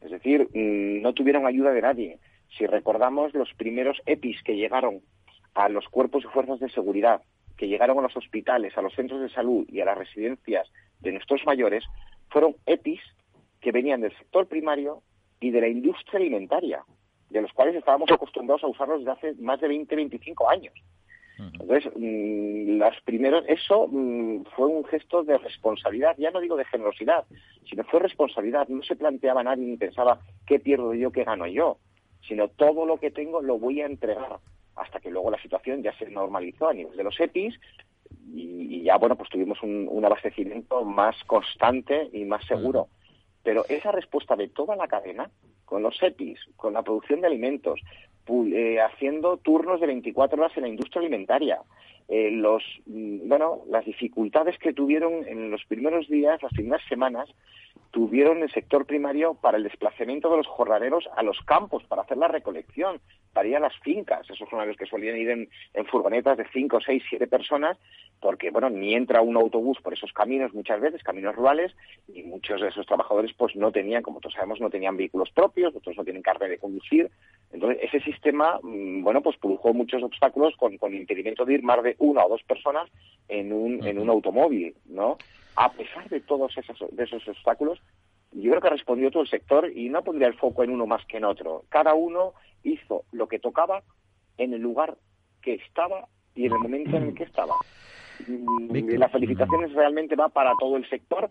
[0.00, 2.18] Es decir, mm, no tuvieron ayuda de nadie.
[2.56, 5.00] Si recordamos los primeros EPIs que llegaron
[5.54, 7.22] a los cuerpos y fuerzas de seguridad,
[7.56, 10.68] que llegaron a los hospitales, a los centros de salud y a las residencias
[11.00, 11.84] de nuestros mayores,
[12.28, 13.00] fueron EPIs
[13.60, 15.02] que venían del sector primario
[15.40, 16.82] y de la industria alimentaria,
[17.28, 20.74] de los cuales estábamos acostumbrados a usarlos desde hace más de 20, 25 años.
[21.38, 26.66] Entonces, mm, los primeros, eso mm, fue un gesto de responsabilidad, ya no digo de
[26.66, 27.24] generosidad,
[27.68, 28.68] sino fue responsabilidad.
[28.68, 31.78] No se planteaba nadie ni pensaba qué pierdo yo, qué gano yo
[32.26, 34.38] sino todo lo que tengo lo voy a entregar
[34.76, 37.58] hasta que luego la situación ya se normalizó a nivel de los EPIs
[38.32, 42.88] y, ya, bueno, pues tuvimos un, abastecimiento más constante y más seguro.
[43.42, 45.30] Pero esa respuesta de toda la cadena,
[45.64, 47.80] con los EPIs, con la producción de alimentos,
[48.52, 51.60] eh, haciendo turnos de 24 horas en la industria alimentaria,
[52.08, 57.28] eh, los, mm, bueno, las dificultades que tuvieron en los primeros días, las primeras semanas,
[57.90, 62.18] tuvieron el sector primario para el desplazamiento de los jornaleros a los campos para hacer
[62.18, 63.00] la recolección,
[63.32, 65.48] para ir a las fincas, esos jornaleros que solían ir en,
[65.86, 67.78] furgonetas de cinco, seis, siete personas,
[68.20, 71.72] porque bueno, ni entra un autobús por esos caminos muchas veces, caminos rurales,
[72.08, 75.74] y muchos de esos trabajadores pues no tenían, como todos sabemos, no tenían vehículos propios,
[75.74, 77.10] otros no tienen carne de conducir.
[77.52, 81.82] Entonces, ese sistema, mm, bueno, pues produjo muchos obstáculos con, con impedimento de ir más
[81.82, 82.88] de una o dos personas
[83.28, 85.16] en un, en un automóvil, ¿no?
[85.56, 87.80] a pesar de todos esos, de esos obstáculos,
[88.32, 91.04] yo creo que respondió todo el sector y no pondría el foco en uno más
[91.06, 91.64] que en otro.
[91.68, 93.82] Cada uno hizo lo que tocaba
[94.38, 94.96] en el lugar
[95.42, 97.54] que estaba y en el momento en el que estaba.
[98.26, 101.28] Y las felicitaciones realmente va para todo el sector,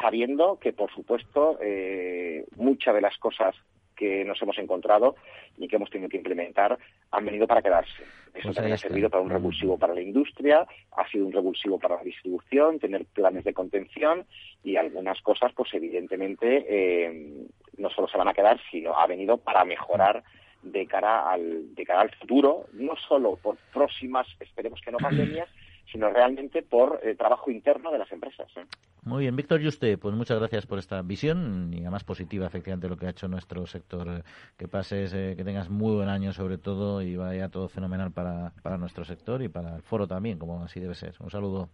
[0.00, 3.54] sabiendo que, por supuesto, eh, muchas de las cosas
[4.02, 5.14] que nos hemos encontrado
[5.56, 6.76] y que hemos tenido que implementar
[7.12, 8.02] han venido para quedarse.
[8.34, 11.78] Eso pues también ha servido para un revulsivo para la industria, ha sido un revulsivo
[11.78, 14.26] para la distribución, tener planes de contención
[14.64, 19.36] y algunas cosas, pues evidentemente, eh, no solo se van a quedar, sino ha venido
[19.36, 20.24] para mejorar
[20.64, 25.48] de cara al, de cara al futuro, no solo por próximas, esperemos que no pandemias,
[25.90, 28.48] sino realmente por el trabajo interno de las empresas.
[28.56, 28.64] ¿eh?
[29.04, 32.96] Muy bien, Víctor Yuste, pues muchas gracias por esta visión y además positiva, efectivamente, lo
[32.96, 34.22] que ha hecho nuestro sector.
[34.56, 38.52] Que pases, eh, que tengas muy buen año sobre todo y vaya todo fenomenal para,
[38.62, 41.14] para nuestro sector y para el foro también, como así debe ser.
[41.20, 41.68] Un saludo.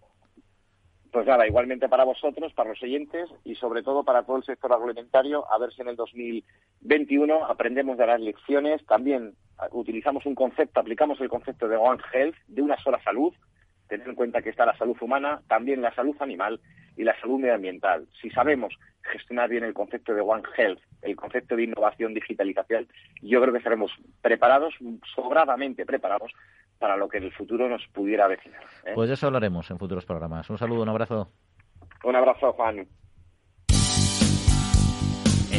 [1.10, 4.72] Pues nada, igualmente para vosotros, para los oyentes y sobre todo para todo el sector
[4.72, 8.84] agroalimentario, a ver si en el 2021 aprendemos de las lecciones.
[8.84, 9.34] También
[9.72, 13.32] utilizamos un concepto, aplicamos el concepto de One Health, de una sola salud,
[13.88, 16.60] tener en cuenta que está la salud humana, también la salud animal
[16.96, 18.06] y la salud medioambiental.
[18.20, 22.88] Si sabemos gestionar bien el concepto de One Health, el concepto de innovación, digitalización,
[23.22, 24.74] yo creo que estaremos preparados,
[25.14, 26.32] sobradamente preparados,
[26.78, 28.62] para lo que en el futuro nos pudiera avecinar.
[28.84, 28.92] ¿eh?
[28.94, 30.48] Pues de eso hablaremos en futuros programas.
[30.48, 31.28] Un saludo, un abrazo.
[32.04, 32.86] Un abrazo, Juan.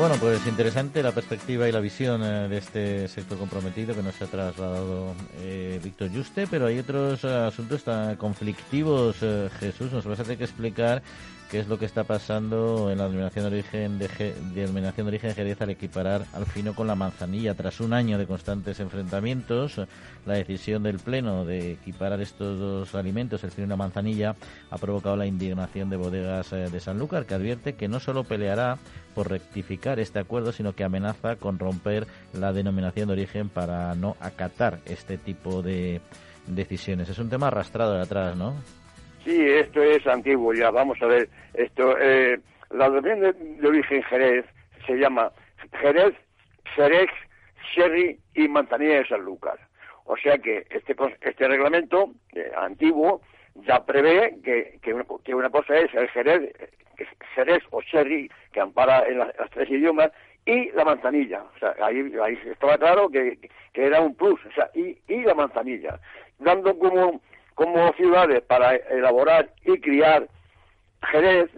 [0.00, 4.14] Bueno, pues interesante la perspectiva y la visión eh, de este sector comprometido que nos
[4.22, 10.18] ha trasladado eh, Víctor Juste, pero hay otros asuntos tan conflictivos, eh, Jesús, nos vas
[10.18, 11.02] a tener que explicar
[11.50, 14.08] qué es lo que está pasando en la denominación de origen de,
[14.54, 17.54] denominación de origen Jerez al equiparar al fino con la manzanilla.
[17.54, 19.80] Tras un año de constantes enfrentamientos,
[20.26, 24.36] la decisión del Pleno de equiparar estos dos alimentos, el fino y la manzanilla,
[24.70, 28.78] ha provocado la indignación de bodegas eh, de Sanlúcar, que advierte que no solo peleará
[29.14, 34.16] por rectificar este acuerdo, sino que amenaza con romper la denominación de origen para no
[34.20, 36.00] acatar este tipo de
[36.46, 37.08] decisiones.
[37.08, 38.54] Es un tema arrastrado de atrás, ¿no?
[39.24, 40.70] Sí, esto es antiguo ya.
[40.70, 44.46] Vamos a ver, esto, eh, la denominación de, origen Jerez
[44.86, 45.30] se llama
[45.80, 46.14] Jerez,
[46.74, 47.10] Jerez,
[47.74, 49.58] Sherry y Manzanilla de Sanlúcar.
[50.04, 53.20] O sea que este, este reglamento eh, antiguo
[53.66, 54.94] ya prevé que, que,
[55.34, 56.52] una, cosa es el Jerez,
[57.34, 60.10] Jerez o Sherry, que ampara en las, tres idiomas,
[60.46, 61.42] y la manzanilla.
[61.54, 63.38] O sea, ahí, ahí estaba claro que,
[63.72, 64.40] que era un plus.
[64.46, 66.00] O sea, y, y la manzanilla.
[66.38, 67.20] Dando como
[67.60, 70.26] como ciudades para elaborar y criar
[71.10, 71.50] Jerez,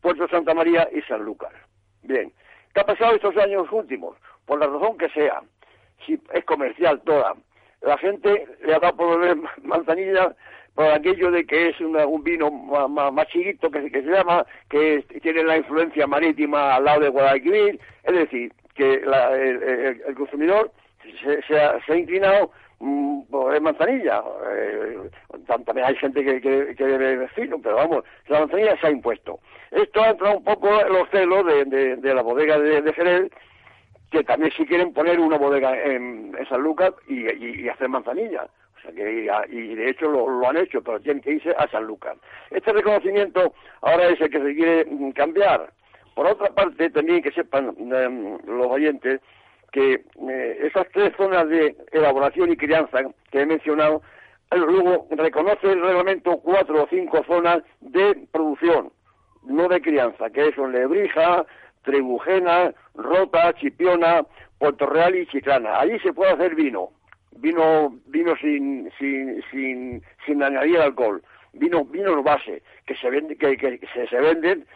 [0.00, 1.52] Puerto Santa María y San Lucas.
[2.02, 2.32] Bien,
[2.72, 4.16] ¿qué ha pasado estos años últimos?
[4.46, 5.42] Por la razón que sea,
[6.06, 7.34] si es comercial toda,
[7.82, 10.34] la gente le ha dado por beber manzanilla
[10.74, 15.58] por aquello de que es un vino más, chiquito que, se llama, que tiene la
[15.58, 20.72] influencia marítima al lado de Guadalquivir, es decir, que el, consumidor
[21.46, 24.22] se, ha, inclinado Mm, pues manzanilla.
[24.56, 25.10] Eh,
[25.46, 29.38] también hay gente que, que, que fino, pero vamos, la manzanilla se ha impuesto.
[29.70, 33.30] Esto ha entrado un poco en los celos de, de, la bodega de, de, Jerez,
[34.10, 37.30] que también si quieren poner una bodega en, San Lucas y,
[37.64, 38.48] y, hacer manzanilla.
[38.78, 41.84] O sea que, y, de hecho lo, han hecho, pero tienen que irse a San
[41.84, 42.16] Lucas.
[42.50, 45.70] Este reconocimiento ahora es el que se quiere mm, cambiar.
[46.14, 49.20] Por otra parte, también que sepan em, los oyentes
[49.72, 54.02] que eh, esas tres zonas de elaboración y crianza que he mencionado,
[54.50, 58.92] eh, luego reconoce el reglamento cuatro o cinco zonas de producción,
[59.44, 61.46] no de crianza, que son Lebrija,
[61.82, 64.24] Trebujena, Rota, Chipiona,
[64.58, 65.80] Puerto Real y Chiclana.
[65.80, 66.90] Allí se puede hacer vino,
[67.36, 71.22] vino, vino sin, sin, sin, sin añadir alcohol,
[71.54, 74.66] vino, vinos base, que se vende, que, que se, se venden,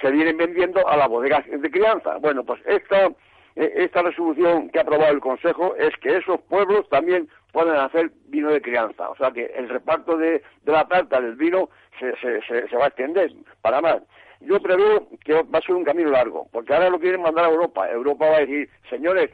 [0.00, 2.16] se vienen vendiendo a las bodegas de crianza.
[2.18, 3.10] Bueno, pues esta
[3.56, 8.50] esta resolución que ha aprobado el Consejo es que esos pueblos también pueden hacer vino
[8.50, 9.08] de crianza.
[9.08, 13.30] O sea que el reparto de, la plata del vino se, se, va a extender
[13.62, 14.02] para más.
[14.40, 17.50] Yo preveo que va a ser un camino largo, porque ahora lo quieren mandar a
[17.50, 17.88] Europa.
[17.88, 19.30] Europa va a decir, señores,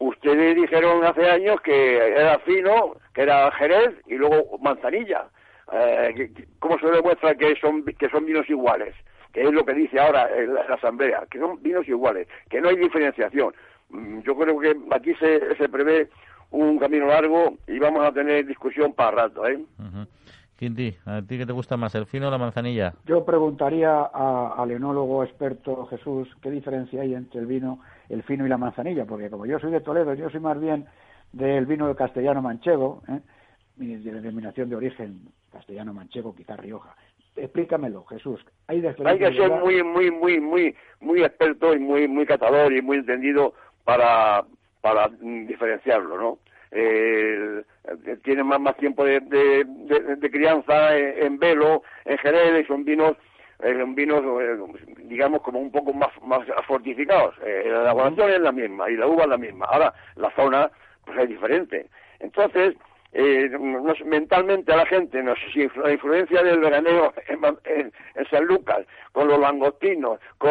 [0.00, 5.26] ustedes dijeron hace años que era fino, que era Jerez y luego manzanilla.
[5.72, 8.94] Eh, ¿Cómo se demuestra que son, que son vinos iguales?
[9.34, 12.76] Que es lo que dice ahora la, Asamblea, que son vinos iguales, que no hay
[12.76, 13.52] diferenciación.
[13.90, 16.08] Mm, yo creo que aquí se, se prevé
[16.54, 19.46] un camino largo y vamos a tener discusión para rato.
[19.46, 19.58] ¿eh?
[20.56, 22.94] Quinti, ¿a ti qué te gusta más, el fino o la manzanilla?
[23.06, 28.48] Yo preguntaría al enólogo experto Jesús qué diferencia hay entre el vino, el fino y
[28.48, 30.86] la manzanilla, porque como yo soy de Toledo, yo soy más bien
[31.32, 33.20] del vino de castellano manchego, ¿eh?
[33.76, 36.94] de denominación de origen castellano manchego, quizás Rioja.
[37.36, 38.44] Explícamelo, Jesús.
[38.68, 42.80] Hay, hay que ser muy, muy, muy, muy, muy experto y muy, muy catador y
[42.80, 43.54] muy entendido
[43.84, 44.44] para,
[44.80, 46.38] para diferenciarlo, ¿no?
[46.70, 47.62] Eh,
[48.22, 53.16] tienen más, más tiempo de, de, crianza en, velo, en Jerez, y son vinos
[53.62, 54.58] eh, son vinos, eh,
[55.04, 57.34] digamos, como un poco más, más fortificados.
[57.44, 59.66] Eh, la elaboración es la misma y la uva es la misma.
[59.66, 60.70] Ahora, la zona
[61.04, 61.88] pues es diferente.
[62.18, 62.74] Entonces,
[63.16, 63.48] eh,
[64.04, 67.92] mentalmente a la gente, no sé si la influencia del veraneo en,
[68.28, 70.50] San Lucas, con los langostinos, con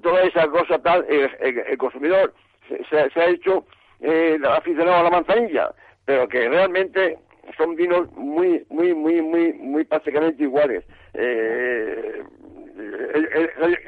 [0.00, 2.32] toda esa cosa tal, el, consumidor
[2.66, 3.66] se, se, ha hecho
[4.00, 5.70] eh, aficionado a la manzanilla,
[6.06, 7.18] pero que realmente
[7.58, 10.84] son vinos muy, muy, muy, muy, muy prácticamente iguales.
[11.12, 12.22] Eh,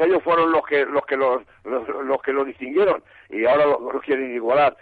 [0.00, 4.34] ellos fueron los que los que los, los, que lo distinguieron y ahora los, quieren
[4.34, 4.76] igualar.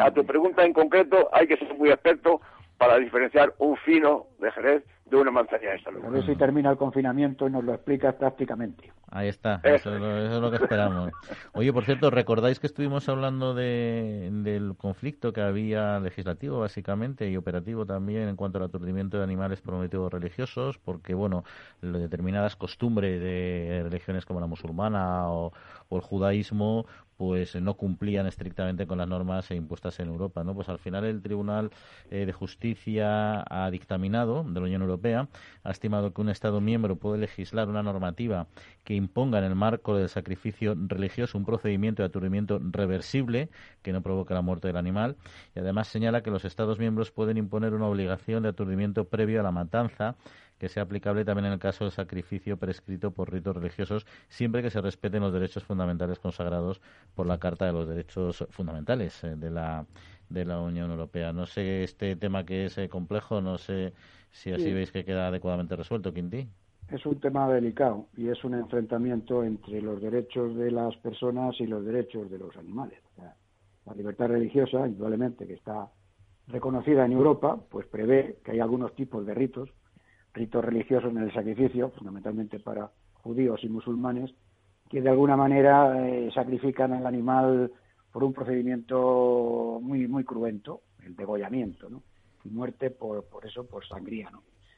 [0.00, 2.40] a tu pregunta en concreto hay que ser muy experto
[2.78, 6.04] para diferenciar un fino de Jerez de una manzanilla de salud.
[6.04, 8.92] A ver si termina el confinamiento y nos lo explicas prácticamente.
[9.10, 11.10] Ahí está, eso, es lo que esperamos.
[11.54, 17.36] Oye, por cierto, ¿recordáis que estuvimos hablando de, del conflicto que había legislativo, básicamente, y
[17.38, 20.76] operativo también en cuanto al aturdimiento de animales por motivos religiosos?
[20.76, 21.44] Porque, bueno,
[21.80, 25.52] determinadas costumbres de religiones como la musulmana o,
[25.88, 26.86] o el judaísmo
[27.18, 30.54] pues no cumplían estrictamente con las normas impuestas en Europa, ¿no?
[30.54, 31.70] Pues al final el Tribunal
[32.10, 35.28] eh, de Justicia ha dictaminado de la Unión Europea
[35.64, 38.46] ha estimado que un Estado miembro puede legislar una normativa
[38.84, 43.50] que imponga en el marco del sacrificio religioso un procedimiento de aturdimiento reversible
[43.82, 45.16] que no provoque la muerte del animal
[45.56, 49.42] y además señala que los Estados miembros pueden imponer una obligación de aturdimiento previo a
[49.42, 50.14] la matanza
[50.58, 54.70] que sea aplicable también en el caso del sacrificio prescrito por ritos religiosos, siempre que
[54.70, 56.80] se respeten los derechos fundamentales consagrados
[57.14, 59.86] por la Carta de los Derechos Fundamentales eh, de la
[60.28, 61.32] de la Unión Europea.
[61.32, 63.94] No sé este tema que es eh, complejo, no sé
[64.30, 66.46] si así veis que queda adecuadamente resuelto, Quinti.
[66.90, 71.66] Es un tema delicado y es un enfrentamiento entre los derechos de las personas y
[71.66, 72.98] los derechos de los animales.
[73.16, 75.88] la libertad religiosa, indudablemente, que está
[76.46, 79.70] reconocida en Europa, pues prevé que hay algunos tipos de ritos
[80.34, 84.32] ritos religiosos en el sacrificio, fundamentalmente para judíos y musulmanes,
[84.88, 87.70] que de alguna manera eh, sacrifican al animal
[88.12, 92.02] por un procedimiento muy muy cruento, el degollamiento, ¿no?
[92.44, 94.30] Y muerte por, por eso, por sangría.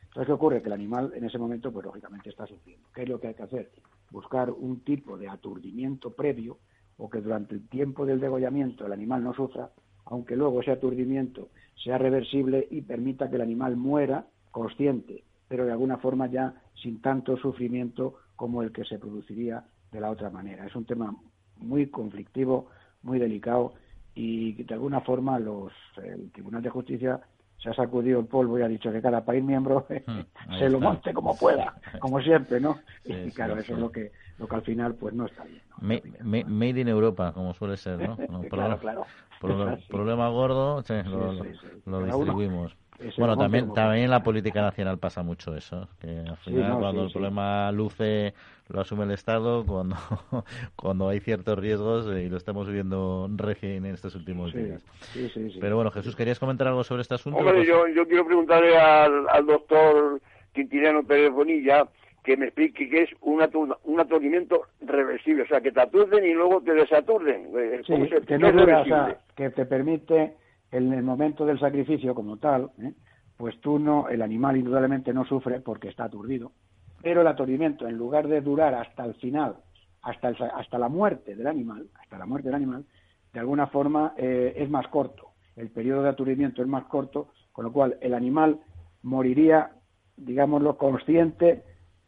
[0.02, 0.60] Entonces, ¿qué ocurre?
[0.60, 2.88] Que el animal en ese momento, pues lógicamente está sufriendo.
[2.92, 3.70] ¿Qué es lo que hay que hacer?
[4.10, 6.58] Buscar un tipo de aturdimiento previo
[6.96, 9.70] o que durante el tiempo del degollamiento el animal no sufra,
[10.06, 11.48] aunque luego ese aturdimiento
[11.82, 17.02] sea reversible y permita que el animal muera consciente pero de alguna forma ya sin
[17.02, 20.64] tanto sufrimiento como el que se produciría de la otra manera.
[20.64, 21.12] Es un tema
[21.56, 22.68] muy conflictivo,
[23.02, 23.74] muy delicado
[24.14, 25.72] y de alguna forma los,
[26.04, 27.20] el Tribunal de Justicia
[27.60, 30.78] se ha sacudido el polvo y ha dicho que cada país miembro hmm, se lo
[30.78, 32.78] monte como pueda, como siempre, ¿no?
[33.04, 35.62] y claro, eso es lo que, lo que al final pues no está bien.
[36.46, 38.16] made in Europa, como suele ser, ¿no?
[38.48, 39.04] claro, claro.
[39.40, 40.84] Problema, gordo,
[41.86, 42.76] lo distribuimos
[43.16, 47.12] bueno, también, también en la política nacional pasa mucho eso, que al final cuando el
[47.12, 48.34] problema luce
[48.68, 49.96] lo asume el Estado, cuando,
[50.76, 54.82] cuando hay ciertos riesgos, eh, y lo estamos viendo recién en estos últimos días.
[55.60, 57.38] Pero bueno, Jesús, ¿querías comentar algo sobre este asunto?
[57.38, 60.20] Hombre, yo, yo quiero preguntarle al, al doctor
[60.52, 61.88] Quintiliano Pérez Bonilla
[62.22, 63.42] que me explique qué es un,
[63.84, 67.48] un aturdimiento reversible, o sea, que te aturden y luego te desaturden.
[67.56, 67.82] Eh,
[68.26, 70.34] que no dura, o sea, que te permite
[70.72, 72.92] en el momento del sacrificio como tal, ¿eh?
[73.36, 76.52] pues tú no, el animal indudablemente no sufre porque está aturdido,
[77.02, 79.56] pero el aturdimiento, en lugar de durar hasta el final,
[80.02, 82.84] hasta, hasta la muerte del animal, hasta la muerte del animal,
[83.32, 85.30] de alguna forma eh, es más corto.
[85.56, 88.60] El periodo de aturdimiento es más corto, con lo cual el animal
[89.02, 89.72] moriría,
[90.16, 91.62] digámoslo, consciente,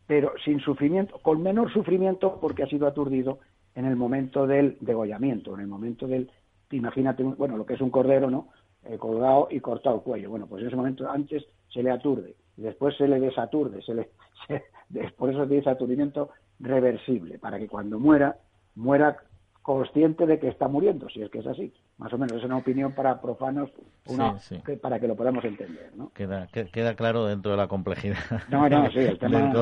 [0.07, 3.39] pero sin sufrimiento, con menor sufrimiento porque ha sido aturdido
[3.75, 6.31] en el momento del degollamiento, en el momento del
[6.73, 8.49] imagínate, bueno, lo que es un cordero, ¿no?
[8.85, 10.31] Eh, colgado y cortado el cuello.
[10.31, 13.95] Bueno, pues en ese momento antes se le aturde, y después se le desaturde, se
[13.95, 14.11] le,
[15.17, 18.37] por eso se dice aturdimiento reversible, para que cuando muera,
[18.75, 19.17] muera
[19.63, 21.73] consciente de que está muriendo, si es que es así.
[21.99, 23.71] Más o menos, es una opinión para profanos,
[24.07, 24.37] una,
[24.81, 25.93] para que lo podamos entender.
[25.95, 26.11] ¿no?
[26.13, 28.17] Queda, queda claro dentro de la complejidad.
[28.51, 29.53] No, no, sí, el tema,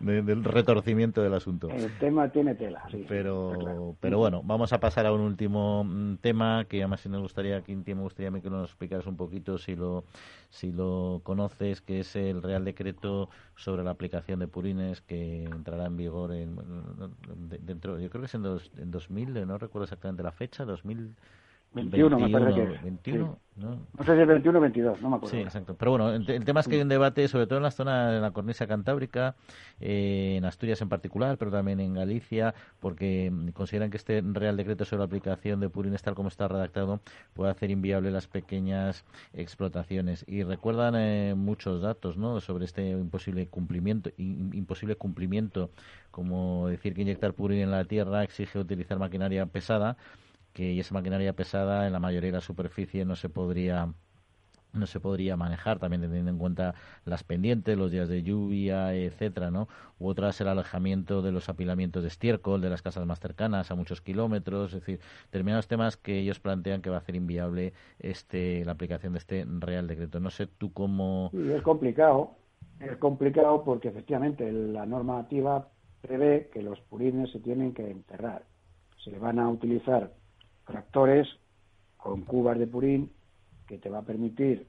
[0.00, 1.68] del, retorcimiento del asunto.
[1.68, 3.04] El tema tiene tela, sí.
[3.08, 7.18] Pero, pero bueno, vamos a pasar a un último mm, tema que además si me
[7.18, 10.04] gustaría, Quinti, me gustaría que nos explicaras un poquito si lo,
[10.48, 15.86] si lo conoces, que es el Real Decreto sobre la aplicación de purines que entrará
[15.86, 16.56] en vigor en,
[17.60, 21.14] dentro, yo creo que es en, dos, en 2000, no recuerdo exactamente la fecha, 2000
[21.74, 23.78] 21, me parece que 21, ¿no?
[23.98, 25.34] no sé si es 21 o 22, no me acuerdo.
[25.34, 25.74] Sí, exacto.
[25.74, 28.20] Pero bueno, el, tema es que hay un debate, sobre todo en la zona de
[28.20, 29.36] la cornisa cantábrica,
[29.80, 34.84] eh, en Asturias en particular, pero también en Galicia, porque consideran que este Real Decreto
[34.84, 37.00] sobre la aplicación de purines, tal como está redactado,
[37.32, 40.24] puede hacer inviable las pequeñas explotaciones.
[40.28, 42.40] Y recuerdan eh, muchos datos ¿no?
[42.40, 45.70] sobre este imposible cumplimiento, imposible cumplimiento,
[46.10, 49.96] como decir que inyectar purín en la tierra exige utilizar maquinaria pesada
[50.52, 53.92] que esa maquinaria pesada en la mayoría de la superficie no se podría
[54.72, 56.74] no se podría manejar también teniendo en cuenta
[57.04, 59.68] las pendientes, los días de lluvia, etcétera, ¿no?
[59.98, 63.74] U otras el alejamiento de los apilamientos de estiércol de las casas más cercanas a
[63.74, 68.64] muchos kilómetros, es decir, determinados temas que ellos plantean que va a hacer inviable este
[68.64, 70.20] la aplicación de este Real Decreto.
[70.20, 72.36] No sé tú cómo es complicado,
[72.80, 75.68] es complicado porque efectivamente la normativa
[76.00, 78.44] prevé que los purines se tienen que enterrar.
[79.04, 80.12] Se van a utilizar
[80.64, 81.28] tractores
[81.96, 83.10] con cubas de purín
[83.66, 84.66] que te va a permitir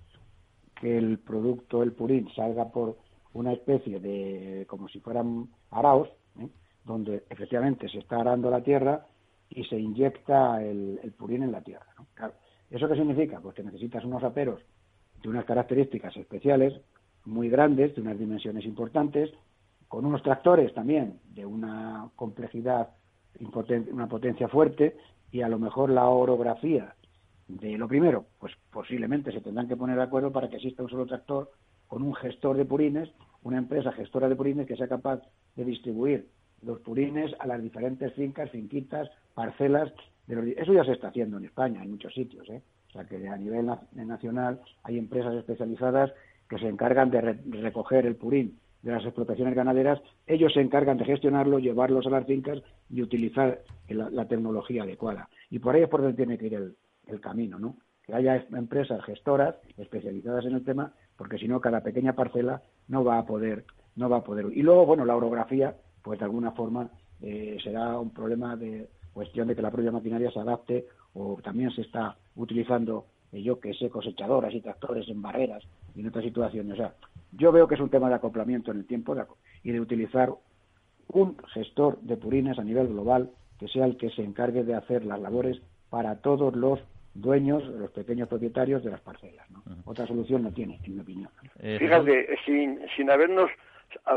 [0.80, 2.98] que el producto, el purín, salga por
[3.34, 6.48] una especie de, como si fueran araos, ¿eh?
[6.86, 9.06] donde efectivamente se está arando la tierra
[9.50, 11.86] y se inyecta el, purín en la tierra.
[12.70, 13.40] ¿Eso qué significa?
[13.40, 14.62] Pues que necesitas unos aperos
[15.22, 16.74] de unas características especiales,
[17.26, 19.32] muy grandes, de unas dimensiones importantes,
[19.88, 22.90] con unos tractores también de una complejidad,
[23.92, 24.98] una potencia fuerte,
[25.34, 26.94] y a lo mejor la orografía
[27.48, 30.90] de lo primero, pues posiblemente se tendrán que poner de acuerdo para que exista un
[30.90, 31.52] solo tractor
[31.88, 33.10] con un gestor de purines,
[33.42, 35.22] una empresa gestora de purines que sea capaz
[35.56, 36.28] de distribuir
[36.62, 39.92] los purines a las diferentes fincas, finquitas, parcelas.
[40.28, 42.48] De Eso ya se está haciendo en España, en muchos sitios.
[42.50, 42.62] ¿eh?
[42.90, 46.14] O sea que a nivel nacional hay empresas especializadas
[46.48, 51.06] que se encargan de recoger el purín de las explotaciones ganaderas, ellos se encargan de
[51.06, 55.30] gestionarlo, llevarlos a las fincas y utilizar la, tecnología adecuada.
[55.50, 56.76] Y por ahí es por donde tiene que ir
[57.08, 57.78] el, camino, ¿no?
[58.06, 63.04] Que haya empresas gestoras especializadas en el tema, porque si no cada pequeña parcela no
[63.06, 63.64] va a poder,
[63.96, 64.48] no va a poder.
[64.54, 66.90] Y luego, bueno, la orografía, pues de alguna forma
[67.22, 71.72] eh, será un problema de cuestión de que la propia maquinaria se adapte o también
[71.72, 75.64] se está utilizando, eh, yo que sé, cosechadoras y tractores en barreras
[75.96, 76.74] y en otras situaciones.
[76.74, 76.94] O sea,
[77.32, 79.16] yo veo que es un tema de acoplamiento en el tiempo
[79.64, 80.32] y de utilizar
[81.10, 83.30] un gestor de purines a nivel global
[83.60, 86.80] que sea el que se encargue de hacer las labores para todos los
[87.14, 89.46] dueños, los pequeños propietarios de las parcelas.
[89.86, 91.30] Otra solución no tiene, en mi opinión.
[91.60, 93.50] Eh, Fíjate, sin, sin habernos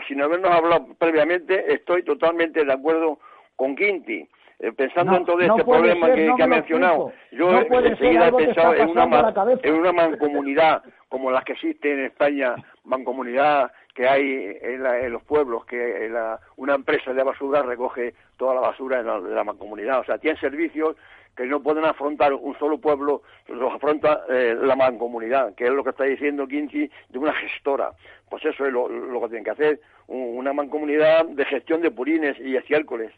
[0.08, 3.18] sin habernos hablado previamente, estoy totalmente de acuerdo
[3.56, 4.26] con Quinti.
[4.58, 9.34] Eh, pensando en todo este problema que, ha mencionado, yo enseguida he pensado en una,
[9.62, 12.54] en una mancomunidad como las que existen en España,
[12.84, 16.10] mancomunidad que hay en, los pueblos, que
[16.56, 20.00] una empresa de basura recoge toda la basura en la, mancomunidad.
[20.00, 20.96] O sea, tienen servicios
[21.36, 25.84] que no pueden afrontar un solo pueblo, los afronta eh, la mancomunidad, que es lo
[25.84, 27.92] que está diciendo Quincy de una gestora.
[28.30, 32.38] Pues eso es lo, lo que tienen que hacer, una mancomunidad de gestión de purines
[32.40, 33.12] y estiércoles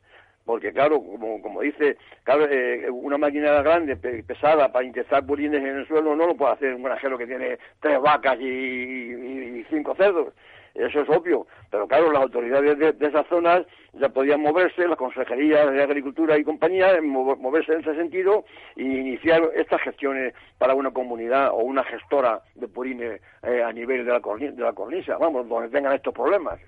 [0.49, 5.77] porque claro, como, como dice, claro, eh, una máquina grande, pesada, para inyectar purines en
[5.77, 10.33] el suelo no lo puede hacer un granjero que tiene tres vacas y, cinco cerdos.
[10.75, 11.47] Eso es obvio.
[11.71, 16.45] Pero claro, las autoridades de, esas zonas ya podían moverse, las consejerías de Agricultura y
[16.45, 22.41] compañía, moverse en ese sentido e iniciar estas gestiones para una comunidad o una gestora
[22.55, 26.59] de purines eh, a nivel de la, de la cornisa, vamos, donde tengan estos problemas.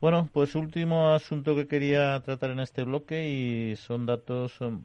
[0.00, 4.84] Bueno, pues último asunto que quería tratar en este bloque y son datos um,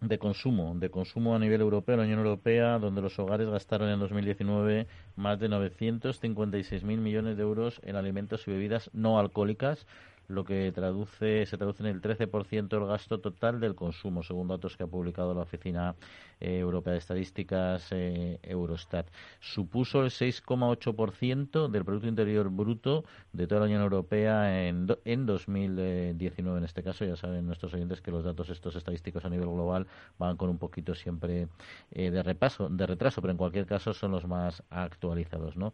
[0.00, 4.00] de consumo, de consumo a nivel europeo, la Unión Europea, donde los hogares gastaron en
[4.00, 9.86] 2019 más de 956.000 millones de euros en alimentos y bebidas no alcohólicas,
[10.28, 14.76] lo que traduce, se traduce en el 13% del gasto total del consumo, según datos
[14.76, 15.94] que ha publicado la Oficina
[16.40, 19.06] eh, Europea de Estadísticas eh, Eurostat.
[19.40, 26.58] Supuso el 6,8% del Producto Interior Bruto de toda la Unión Europea en, en 2019.
[26.58, 29.86] En este caso, ya saben nuestros oyentes que los datos estos estadísticos a nivel global
[30.18, 31.48] van con un poquito siempre
[31.92, 35.72] eh, de repaso, de retraso, pero en cualquier caso son los más actualizados, ¿no?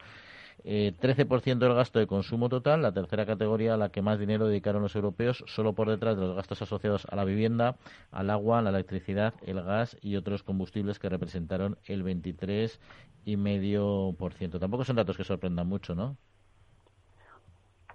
[0.64, 4.46] Eh, 13% del gasto de consumo total, la tercera categoría a la que más dinero
[4.46, 7.76] dedicaron los europeos, solo por detrás de los gastos asociados a la vivienda,
[8.11, 14.58] al agua, la electricidad, el gas y otros combustibles que representaron el 23,5%.
[14.58, 16.18] Tampoco son datos que sorprendan mucho, ¿no?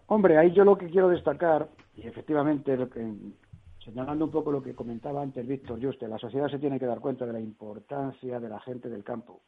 [0.07, 2.77] Hombre, ahí yo lo que quiero destacar, y efectivamente,
[3.83, 6.99] señalando un poco lo que comentaba antes Víctor Juste, la sociedad se tiene que dar
[6.99, 9.41] cuenta de la importancia de la gente del campo.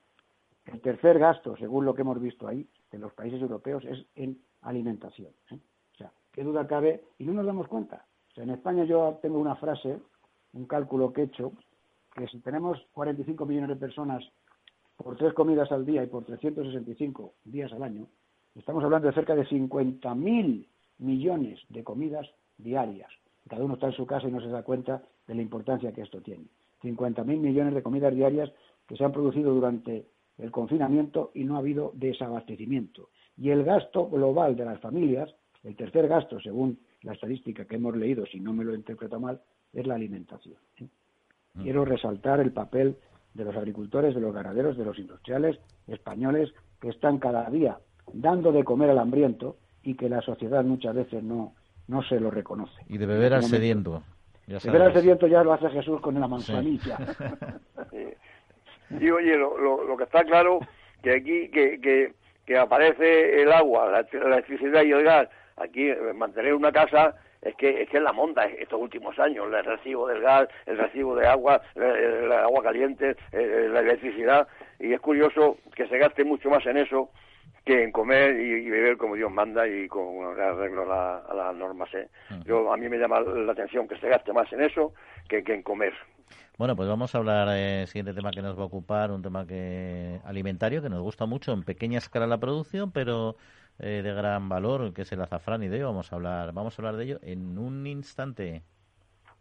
[0.71, 4.39] El tercer gasto, según lo que hemos visto ahí, de los países europeos, es en
[4.61, 5.31] alimentación.
[5.51, 5.59] ¿eh?
[5.93, 8.05] O sea, qué duda cabe, y no nos damos cuenta.
[8.35, 9.97] En España yo tengo una frase,
[10.53, 11.53] un cálculo que he hecho,
[12.15, 14.23] que si tenemos 45 millones de personas
[14.95, 18.07] por tres comidas al día y por 365 días al año,
[18.57, 23.09] Estamos hablando de cerca de 50.000 millones de comidas diarias.
[23.47, 26.01] Cada uno está en su casa y no se da cuenta de la importancia que
[26.01, 26.45] esto tiene.
[26.81, 28.51] 50.000 millones de comidas diarias
[28.87, 30.07] que se han producido durante
[30.37, 33.09] el confinamiento y no ha habido desabastecimiento.
[33.37, 35.33] Y el gasto global de las familias,
[35.63, 39.41] el tercer gasto, según la estadística que hemos leído, si no me lo interpreto mal,
[39.73, 40.57] es la alimentación.
[40.77, 40.87] ¿eh?
[41.53, 41.63] Mm.
[41.63, 42.97] Quiero resaltar el papel
[43.33, 47.77] de los agricultores, de los ganaderos, de los industriales españoles que están cada día
[48.13, 51.53] dando de comer al hambriento y que la sociedad muchas veces no,
[51.87, 52.81] no se lo reconoce.
[52.87, 54.03] Y de beber al sediento.
[54.47, 56.97] Ya beber al sediento ya lo hace Jesús con la manzanilla.
[58.89, 60.59] y oye, lo, lo, que está claro
[61.03, 62.11] que aquí que,
[62.45, 65.27] que, aparece el agua, la, electricidad y el gas,
[65.57, 69.63] aquí eh, mantener una casa es que es que la monta estos últimos años, el
[69.63, 74.47] recibo del gas, el recibo de agua, el, agua caliente, la electricidad,
[74.79, 77.09] y es curioso que se gaste mucho más en eso
[77.67, 81.93] que en comer y, beber como Dios manda y con arreglo a, las normas.
[81.93, 82.07] ¿eh?
[82.45, 84.93] Yo, a mí me llama la atención que se gaste más en eso
[85.27, 85.93] que, en comer.
[86.57, 89.21] Bueno, pues vamos a hablar, el eh, siguiente tema que nos va a ocupar, un
[89.21, 93.35] tema que alimentario, que nos gusta mucho, en pequeña escala la producción, pero
[93.79, 96.79] eh, de gran valor, que es el azafrán, y de ello vamos a hablar, vamos
[96.79, 98.63] a hablar de ello en un instante.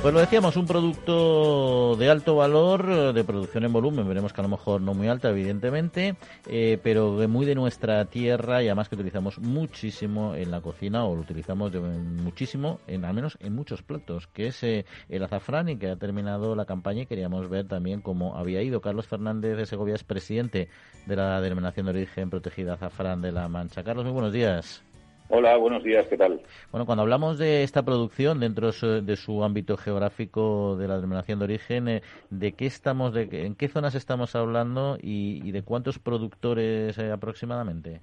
[0.00, 4.44] Pues lo decíamos, un producto de alto valor, de producción en volumen, veremos que a
[4.44, 6.14] lo mejor no muy alta, evidentemente,
[6.46, 11.16] eh, pero muy de nuestra tierra y además que utilizamos muchísimo en la cocina o
[11.16, 15.76] lo utilizamos muchísimo, en, al menos en muchos platos, que es eh, el azafrán y
[15.76, 18.80] que ha terminado la campaña y queríamos ver también cómo había ido.
[18.80, 20.68] Carlos Fernández de Segovia es presidente
[21.06, 23.82] de la Denominación de Origen Protegida Azafrán de la Mancha.
[23.82, 24.84] Carlos, muy buenos días.
[25.30, 26.40] Hola, buenos días, ¿qué tal?
[26.70, 31.44] Bueno, cuando hablamos de esta producción dentro de su ámbito geográfico de la denominación de
[31.44, 36.96] origen, eh, ¿de qué estamos, de, en qué zonas estamos hablando y, de cuántos productores
[36.96, 38.00] eh, aproximadamente?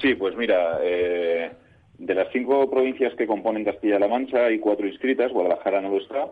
[0.00, 1.52] Sí, pues mira, eh,
[1.98, 6.30] de las cinco provincias que componen Castilla-La Mancha hay cuatro inscritas, Guadalajara no lo está,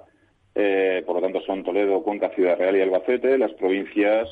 [1.04, 4.28] por lo tanto son Toledo, Cuenca, Ciudad Real y Albacete, las provincias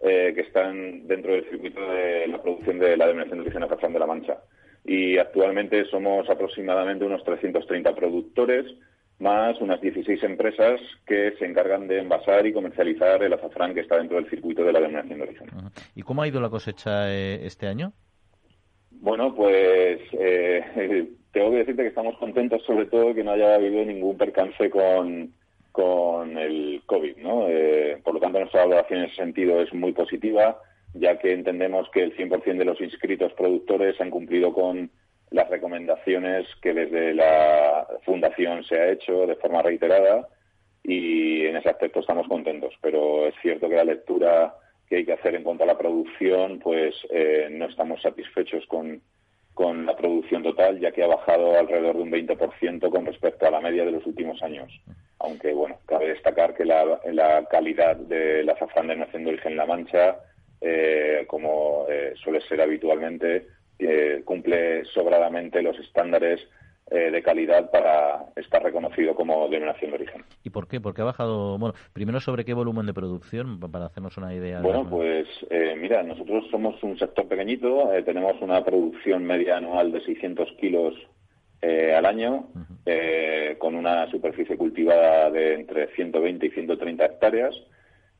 [0.00, 3.98] que están dentro del circuito de la producción de la denominación de origen Azafrán de
[3.98, 4.38] la Mancha
[4.84, 8.66] y actualmente somos aproximadamente unos 330 productores
[9.22, 13.96] más unas 16 empresas que se encargan de envasar y comercializar el azafrán que está
[13.96, 15.48] dentro del circuito de la denominación de origen.
[15.94, 17.92] ¿Y cómo ha ido la cosecha eh, este año?
[18.90, 23.84] Bueno, pues eh, tengo que decirte que estamos contentos sobre todo que no haya habido
[23.84, 25.32] ningún percance con,
[25.70, 27.46] con el COVID, ¿no?
[27.48, 30.58] Eh, por lo tanto, nuestra valoración en ese sentido es muy positiva
[30.94, 34.90] ya que entendemos que el 100% de los inscritos productores han cumplido con
[35.30, 40.28] las recomendaciones que desde la Fundación se ha hecho de forma reiterada
[40.84, 42.74] y en ese aspecto estamos contentos.
[42.82, 44.54] Pero es cierto que la lectura
[44.88, 49.00] que hay que hacer en cuanto a la producción, pues eh, no estamos satisfechos con,
[49.54, 53.50] con la producción total, ya que ha bajado alrededor de un 20% con respecto a
[53.50, 54.70] la media de los últimos años.
[55.18, 59.56] Aunque, bueno, cabe destacar que la, la calidad de la azafrán de Nación de Origen
[59.56, 60.18] La Mancha
[60.62, 63.46] eh, como eh, suele ser habitualmente,
[63.78, 66.40] eh, cumple sobradamente los estándares
[66.90, 70.24] de calidad para estar reconocido como denominación de origen.
[70.44, 70.78] ¿Y por qué?
[70.78, 74.60] Porque ha bajado, bueno, primero sobre qué volumen de producción, para hacernos una idea.
[74.60, 75.26] Bueno, pues
[75.78, 80.94] mira, nosotros somos un sector pequeñito, tenemos una producción media anual de 600 kilos
[81.64, 82.48] eh, al año,
[82.84, 87.54] eh, con una superficie cultivada de entre 120 y 130 hectáreas.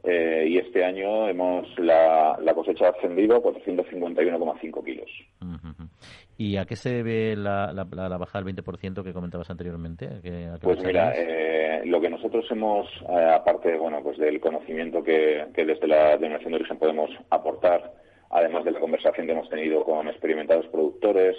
[0.04, 5.10] Eh, y este año hemos la, cosecha ha ascendido a 451,5 kilos.
[6.36, 10.08] ¿Y a qué se debe la, la, la, baja del 20% que comentabas anteriormente?
[10.60, 11.14] pues mira,
[11.84, 16.56] lo que nosotros hemos, aparte bueno, pues del conocimiento que, que desde la denominación de
[16.56, 17.92] origen podemos aportar,
[18.30, 21.36] además de la conversación que hemos tenido con experimentados productores,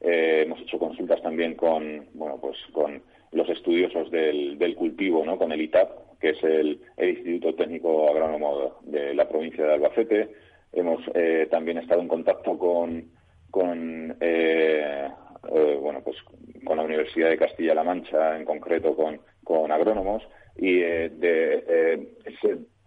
[0.00, 3.02] eh, hemos hecho consultas también con, bueno, pues con
[3.32, 5.38] los estudiosos del, cultivo, ¿no?
[5.38, 10.34] Con el ITAP, que es el, Instituto Técnico Agrónomo de la provincia de Albacete.
[10.72, 13.04] Hemos eh, también estado en contacto con,
[13.50, 15.08] con eh,
[15.80, 16.16] bueno, pues
[16.64, 20.22] con la Universidad de Castilla-La Mancha, en concreto con, con agrónomos,
[20.56, 22.08] y de,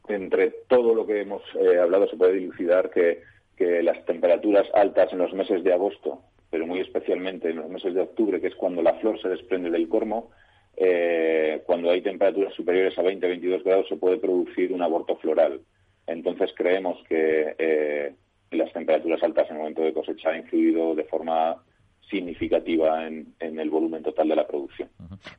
[0.08, 1.42] entre todo lo que hemos
[1.82, 3.22] hablado se puede dilucidar que,
[3.56, 7.94] que las temperaturas altas en los meses de agosto pero muy especialmente en los meses
[7.94, 10.32] de octubre, que es cuando la flor se desprende del cormo,
[10.76, 15.62] eh, cuando hay temperaturas superiores a 20-22 grados se puede producir un aborto floral.
[16.08, 18.14] Entonces creemos que eh,
[18.52, 21.64] las temperaturas altas en el momento de cosecha han influido de forma
[22.10, 24.90] significativa en, el volumen total de la producción.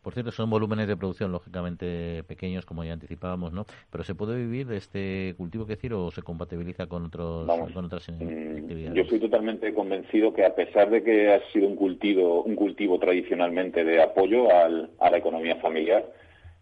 [0.02, 3.66] Por cierto, son volúmenes de producción lógicamente pequeños, como ya anticipábamos, ¿no?
[3.90, 7.84] Pero ¿se puede vivir de este cultivo, que decir, o se compatibiliza con, otros, con
[7.84, 8.94] otras mm, actividades?
[8.94, 12.98] Yo estoy totalmente convencido que a pesar de que ha sido un cultivo, un cultivo
[12.98, 16.04] tradicionalmente de apoyo al, a la economía familiar,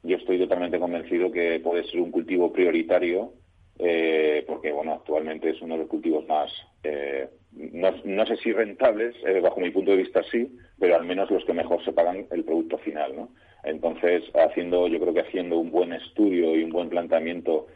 [0.02, 3.32] yo estoy totalmente convencido que puede ser un cultivo prioritario
[3.78, 6.50] eh, porque bueno, actualmente es uno de los cultivos más,
[6.82, 11.30] eh, no, sé si rentables, eh, bajo mi punto de vista sí, pero al menos
[11.30, 13.28] los que mejor se pagan el producto final, ¿no?
[13.62, 17.66] Entonces, haciendo, yo creo que haciendo un buen estudio y un buen planteamiento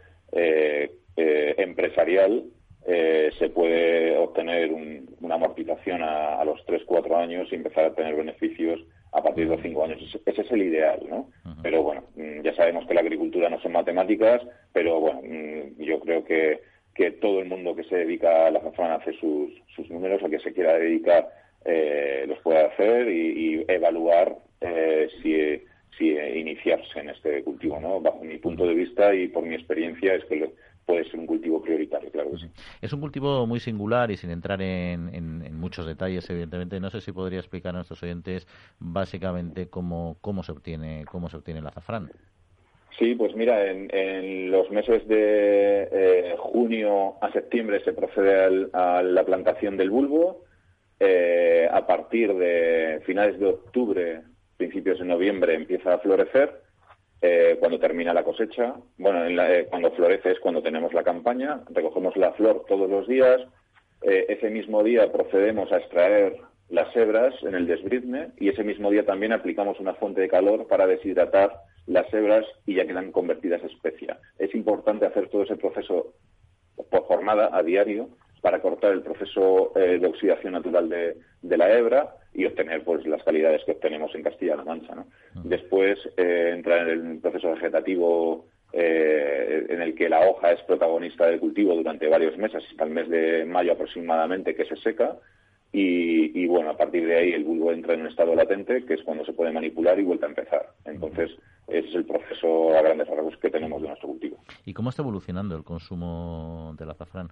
[1.16, 2.44] empresarial,
[2.86, 8.80] se puede obtener una amortización a, a los 3-4 años y empezar a tener beneficios
[9.12, 10.00] a partir de los cinco años.
[10.24, 11.28] Ese es el ideal, ¿no?
[11.62, 14.42] Pero bueno, mm, ya sabemos que la agricultura no son matemáticas,
[14.72, 16.60] pero bueno, mm, yo creo que,
[16.94, 20.28] que todo el mundo que se dedica a la azafrán hace sus, sus números, a
[20.28, 21.28] que se quiera dedicar
[21.64, 25.62] eh, los puede hacer y, evaluar eh, si,
[25.96, 28.00] si iniciarse en este cultivo, ¿no?
[28.00, 30.52] Bajo mi punto de vista y por mi experiencia es que puede
[30.86, 32.30] ser un cultivo prioritario, claro
[32.80, 36.80] Es un cultivo muy singular y sin entrar en, muchos detalles, evidentemente.
[36.80, 38.46] No sé si podría explicar a nuestros oyentes
[38.78, 42.10] básicamente cómo, cómo se obtiene cómo se obtiene el azafrán.
[42.98, 49.24] Sí, pues mira, en, los meses de eh, junio a septiembre se procede a la
[49.24, 50.44] plantación del bulbo.
[51.00, 54.22] Eh, a partir de finales de octubre,
[54.56, 56.61] principios de noviembre, empieza a florecer
[57.24, 58.74] eh, cuando termina la cosecha.
[58.98, 63.40] Bueno, eh, cuando florece es cuando tenemos la campaña, recogemos la flor todos los días.
[64.02, 66.36] Eh, ese mismo día procedemos a extraer
[66.68, 70.66] las hebras en el desbrizne y ese mismo día también aplicamos una fuente de calor
[70.66, 71.52] para deshidratar
[71.86, 74.18] las hebras y ya quedan convertidas a especia.
[74.40, 76.14] Es importante hacer todo ese proceso
[76.90, 78.08] por jornada a diario
[78.40, 83.62] para cortar el proceso de oxidación natural de la hebra y obtener pues las calidades
[83.64, 84.94] que obtenemos en Castilla-La Mancha.
[84.94, 85.06] ¿no?
[85.44, 91.26] Después eh, entra en el proceso vegetativo eh, en el que la hoja es protagonista
[91.26, 95.16] del cultivo durante varios meses, hasta el mes de mayo aproximadamente que se seca
[95.74, 99.02] y, bueno, a partir de ahí el bulbo entra en un estado latente que es
[99.02, 100.74] cuando se puede manipular y vuelve a empezar.
[100.84, 101.30] Entonces,
[101.66, 104.36] ese es el proceso a grandes rasgos que tenemos de nuestro cultivo.
[104.66, 107.28] ¿Y cómo está evolucionando el consumo del azafrán?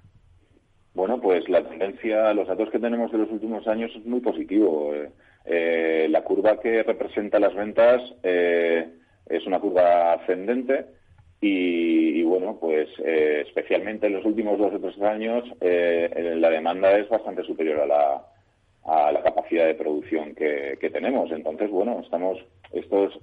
[0.95, 4.93] Bueno, pues la tendencia, los datos que tenemos de los últimos años es muy positivo.
[4.95, 5.11] Eh,
[5.45, 8.88] eh, la curva que representa las ventas eh,
[9.26, 10.86] es una curva ascendente
[11.41, 17.45] y, bueno, pues especialmente en los últimos dos o tres años la demanda es bastante
[17.45, 18.26] superior a la,
[18.84, 21.30] a la capacidad de producción que, que tenemos.
[21.30, 22.38] Entonces, bueno, estamos
[22.72, 23.18] estos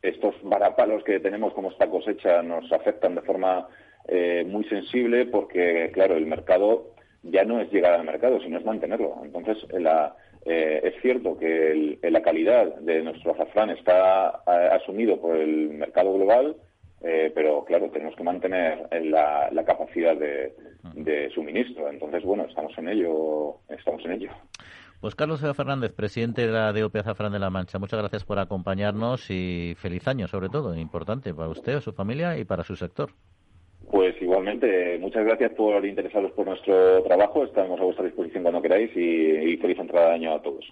[0.00, 3.68] estos varapalos que tenemos como esta cosecha nos afectan de forma
[4.08, 8.64] eh, muy sensible porque, claro, el mercado ya no es llegar al mercado, sino es
[8.64, 9.20] mantenerlo.
[9.22, 14.28] Entonces, la, eh, es cierto que la calidad de nuestro azafrán está
[14.74, 16.56] asumido por el mercado global,
[17.02, 20.54] eh, pero claro, tenemos que mantener la, capacidad de,
[20.94, 21.88] de, suministro.
[21.90, 24.30] Entonces, bueno, estamos en ello, estamos en ello.
[25.00, 29.30] Pues Carlos Fernández, presidente de la DOP Azafrán de la Mancha, muchas gracias por acompañarnos
[29.30, 33.10] y feliz año, sobre todo, importante para usted, su familia y para su sector.
[33.90, 37.44] Pues igualmente, muchas gracias por interesaros por nuestro trabajo.
[37.44, 40.64] Estamos a vuestra disposición cuando queráis y, feliz entrada de año a todos.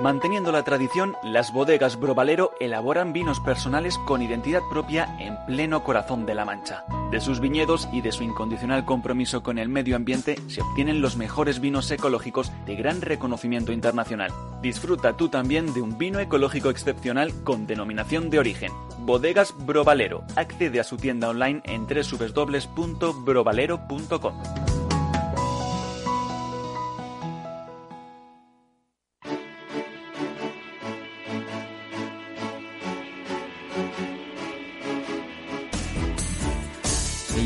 [0.00, 6.26] Manteniendo la tradición, las bodegas Brovalero elaboran vinos personales con identidad propia en pleno corazón
[6.26, 6.84] de la Mancha.
[7.12, 11.18] De sus viñedos y de su incondicional compromiso con el medio ambiente se obtienen los
[11.18, 14.32] mejores vinos ecológicos de gran reconocimiento internacional.
[14.62, 18.72] Disfruta tú también de un vino ecológico excepcional con denominación de origen.
[19.00, 20.24] Bodegas Brovalero.
[20.36, 24.81] Accede a su tienda online en www.brovalero.com.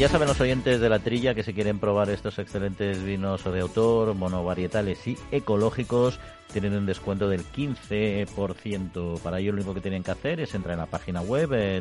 [0.06, 3.58] ya saben los oyentes de la trilla que si quieren probar estos excelentes vinos de
[3.58, 6.20] autor, monovarietales y ecológicos,
[6.52, 9.20] tienen un descuento del 15%.
[9.20, 11.80] Para ello lo único que tienen que hacer es entrar en la página web eh,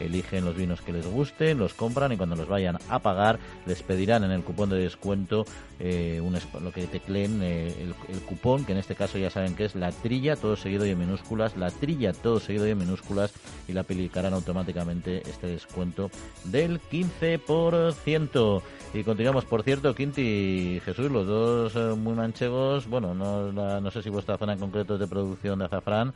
[0.00, 3.82] eligen los vinos que les gusten, los compran y cuando los vayan a pagar les
[3.82, 5.44] pedirán en el cupón de descuento
[5.78, 9.64] eh, un, lo que tecleen eh, el, cupón, que en este caso ya saben que
[9.64, 13.32] es la trilla, todo seguido y en minúsculas, la trilla, todo seguido y en minúsculas
[13.66, 16.10] y la aplicarán automáticamente este descuento
[16.44, 18.62] del 15%.
[18.92, 23.90] Y continuamos, por cierto, Quinti y Jesús, los dos eh, muy manchegos, bueno, no, no
[23.92, 26.12] sé si vuestra zona en concreto es de producción de azafrán,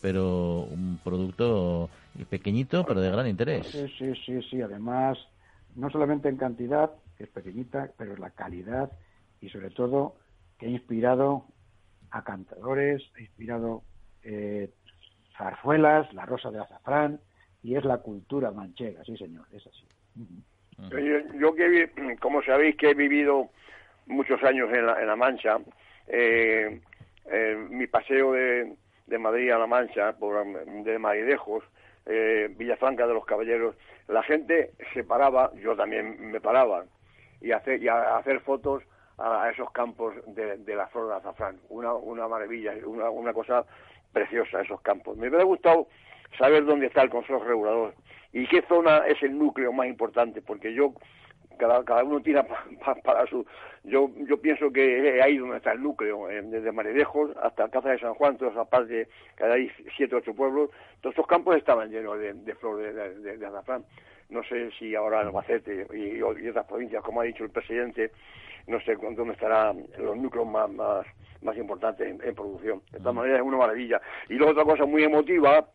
[0.00, 1.90] pero un producto
[2.30, 3.66] pequeñito, pero de gran interés.
[3.66, 5.18] Sí, sí, sí, sí, además,
[5.74, 8.92] no solamente en cantidad, que es pequeñita, pero la calidad
[9.40, 10.14] y sobre todo
[10.58, 11.46] que ha inspirado
[12.12, 13.82] a cantadores, ha inspirado
[14.22, 14.70] eh,
[15.36, 17.20] zarzuelas, la rosa de azafrán,
[17.64, 19.84] y es la cultura manchega, sí señor, es así.
[20.90, 23.50] Yo, yo, que, como sabéis que he vivido
[24.06, 25.58] muchos años en la, en la Mancha,
[26.06, 26.80] eh,
[27.26, 28.74] eh, mi paseo de,
[29.06, 31.64] de, Madrid a La Mancha, por, de Maridejos,
[32.06, 33.76] eh, Villafranca de los Caballeros,
[34.08, 36.84] la gente se paraba, yo también me paraba,
[37.40, 38.82] y, hacer, y a, hacer fotos
[39.18, 41.58] a, a, esos campos de, de la flor de azafrán.
[41.68, 43.64] Una, una maravilla, una, una cosa
[44.12, 45.16] preciosa, esos campos.
[45.16, 45.88] Me hubiera gustado
[46.38, 47.94] saber dónde está el Consejo Regulador
[48.32, 50.94] y qué zona es el núcleo más importante, porque yo
[51.58, 53.46] cada, cada uno tira pa, pa, para su
[53.84, 57.92] yo yo pienso que es ahí donde está el núcleo eh, desde Maredejos hasta Alcázar
[57.92, 60.70] de San Juan toda esa parte que hay siete ocho pueblos
[61.00, 63.84] todos estos campos estaban llenos de, de flor de, de, de, azafrán.
[64.30, 68.12] No sé si ahora Albacete y, y, otras provincias como ha dicho el presidente
[68.66, 71.06] no sé dónde estarán los núcleos más más,
[71.42, 72.80] más importantes en, en producción.
[72.92, 74.00] De todas maneras es una maravilla.
[74.28, 75.66] Y luego otra cosa muy emotiva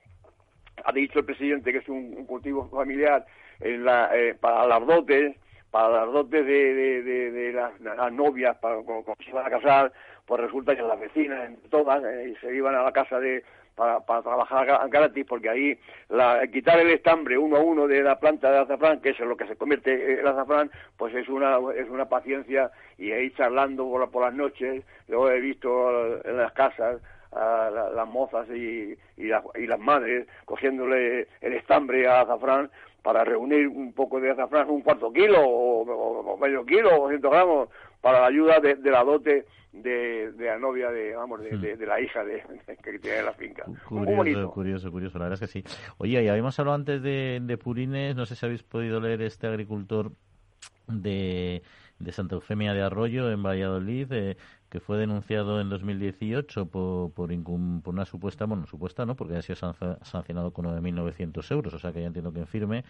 [0.84, 3.25] ha dicho el presidente que es un, cultivo familiar
[3.59, 5.36] en la, eh, para las dotes,
[5.71, 9.91] para las dotes de, de, de, de las, novias, para cuando se iban a casar,
[10.25, 13.43] pues resulta que las vecinas, todas, eh, se iban a la casa de
[13.78, 18.51] para, trabajar gratis, porque ahí la, quitar el estambre uno a uno de la planta
[18.51, 21.88] de azafrán, que es en lo que se convierte el azafrán, pues es una es
[21.88, 26.99] una paciencia y ahí charlando por las noches, luego he visto en las casas
[27.38, 32.69] a la, las mozas y, y, la, y, las madres cogiéndole el estambre a azafrán
[33.03, 37.09] para reunir un poco de azafrán, un cuarto kilo o, o, o medio kilo o
[37.09, 37.69] 100 gramos
[38.01, 41.77] para la ayuda de, de la dote de, de, la novia de vamos de, de,
[41.77, 42.41] de la hija de,
[42.83, 43.63] que tiene la finca.
[43.63, 44.51] Curioso, Muy bonito.
[44.51, 45.77] curioso curioso la verdad es que sí.
[45.97, 50.11] Oye ya habíamos hablado antes de, purines no sé si habéis podido leer este agricultor
[50.88, 51.61] de
[51.99, 54.38] de Santa Eufemia de Arroyo en Valladolid eh,
[54.70, 59.41] que fue denunciado en 2018 por, por, por, una supuesta, bueno, supuesta no, porque ha
[59.41, 62.84] sido sancionado con 9.900 euros, o sea que ya entiendo que en firme,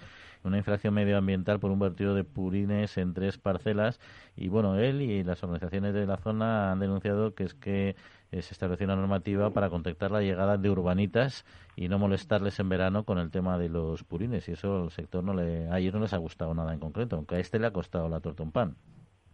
[0.44, 4.00] una infracción medioambiental por un vertido de purines en tres parcelas
[4.36, 7.96] y bueno, él y las organizaciones de la zona han denunciado que es que
[8.32, 12.70] eh, se estableció una normativa para contactar la llegada de urbanitas y no molestarles en
[12.70, 15.94] verano con el tema de los purines y eso al sector no le, a ellos
[15.94, 18.44] no les ha gustado nada en concreto, aunque a este le ha costado la torta
[18.44, 18.76] un pan.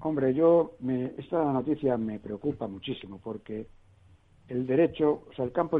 [0.05, 3.67] Hombre, yo me, esta noticia me preocupa muchísimo porque
[4.49, 5.79] el derecho, o sea, el campo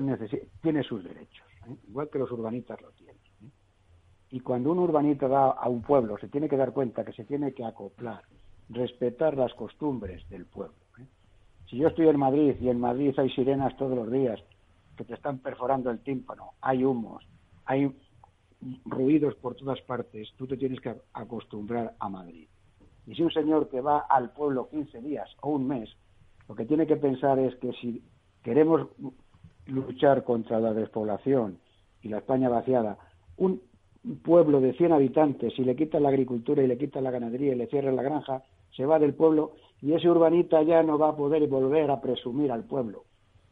[0.61, 1.76] tiene sus derechos, ¿eh?
[1.89, 3.17] igual que los urbanitas lo tienen.
[3.17, 3.49] ¿eh?
[4.32, 7.26] Y cuando un urbanita da a un pueblo, se tiene que dar cuenta que se
[7.26, 8.24] tiene que acoplar,
[8.69, 10.78] respetar las costumbres del pueblo.
[10.99, 11.05] ¿eh?
[11.69, 14.41] Si yo estoy en Madrid y en Madrid hay sirenas todos los días
[14.95, 17.28] que te están perforando el tímpano, hay humos,
[17.65, 17.93] hay
[18.86, 22.47] ruidos por todas partes, tú te tienes que acostumbrar a Madrid.
[23.06, 25.89] Y si un señor que va al pueblo 15 días o un mes,
[26.47, 28.01] lo que tiene que pensar es que si
[28.43, 28.88] queremos
[29.68, 31.60] luchar contra la despoblación
[32.01, 32.97] y la España vaciada,
[33.38, 33.62] un
[34.24, 37.56] pueblo de 100 habitantes, si le quitan la agricultura y le quitan la ganadería y
[37.56, 38.43] le cierran la granja,
[38.76, 42.51] se va del pueblo y ese urbanita ya no va a poder volver a presumir
[42.51, 43.04] al pueblo.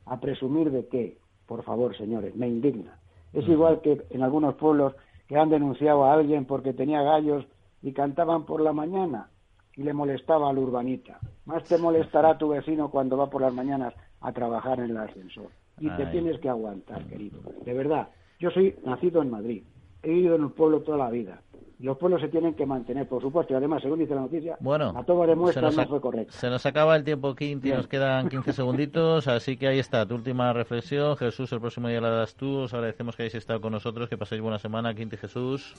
[0.06, 1.18] ¿A presumir de qué?
[1.46, 3.00] Por favor, señores, me indigna.
[3.34, 4.94] Es igual que en algunos pueblos
[5.28, 7.46] que han denunciado a alguien porque tenía gallos
[7.82, 9.31] y cantaban por la mañana
[9.76, 11.20] y le molestaba al urbanita.
[11.46, 15.50] Más te molestará tu vecino cuando va por las mañanas a trabajar en el ascensor.
[15.80, 15.98] Y Ay.
[15.98, 17.40] te tienes que aguantar, querido.
[17.66, 18.10] De verdad,
[18.40, 19.64] yo soy nacido en Madrid.
[20.04, 21.42] he vivido en un pueblo toda la vida.
[21.80, 24.94] Los pueblos se tienen que mantener, por supuesto, y además, según dice la noticia, bueno,
[24.96, 28.30] a todo demuestra se nos, no fue se nos acaba el tiempo, Quinti, nos quedan
[28.30, 31.18] 15 segunditos, así que ahí está, tu última reflexión.
[31.18, 34.18] Jesús, el próximo día la das tú, os agradecemos que hayáis estado con nosotros, que
[34.18, 35.74] paséis buena semana, Quinti Jesús.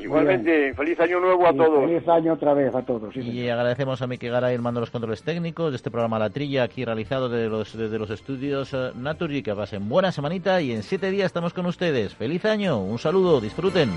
[0.00, 1.84] Igualmente, feliz año nuevo a Y todos.
[1.86, 3.12] Feliz año otra vez a todos.
[3.12, 3.52] sí, Y señor.
[3.58, 6.62] agradecemos a Miki Garay el mando de los controles técnicos de este programa La Trilla,
[6.64, 9.42] aquí realizado desde los, desde los estudios eh, Naturgy.
[9.42, 12.14] Que pasen buena semanita y en siete días estamos con ustedes.
[12.14, 12.78] ¡Feliz año!
[12.80, 13.90] Un saludo, disfruten.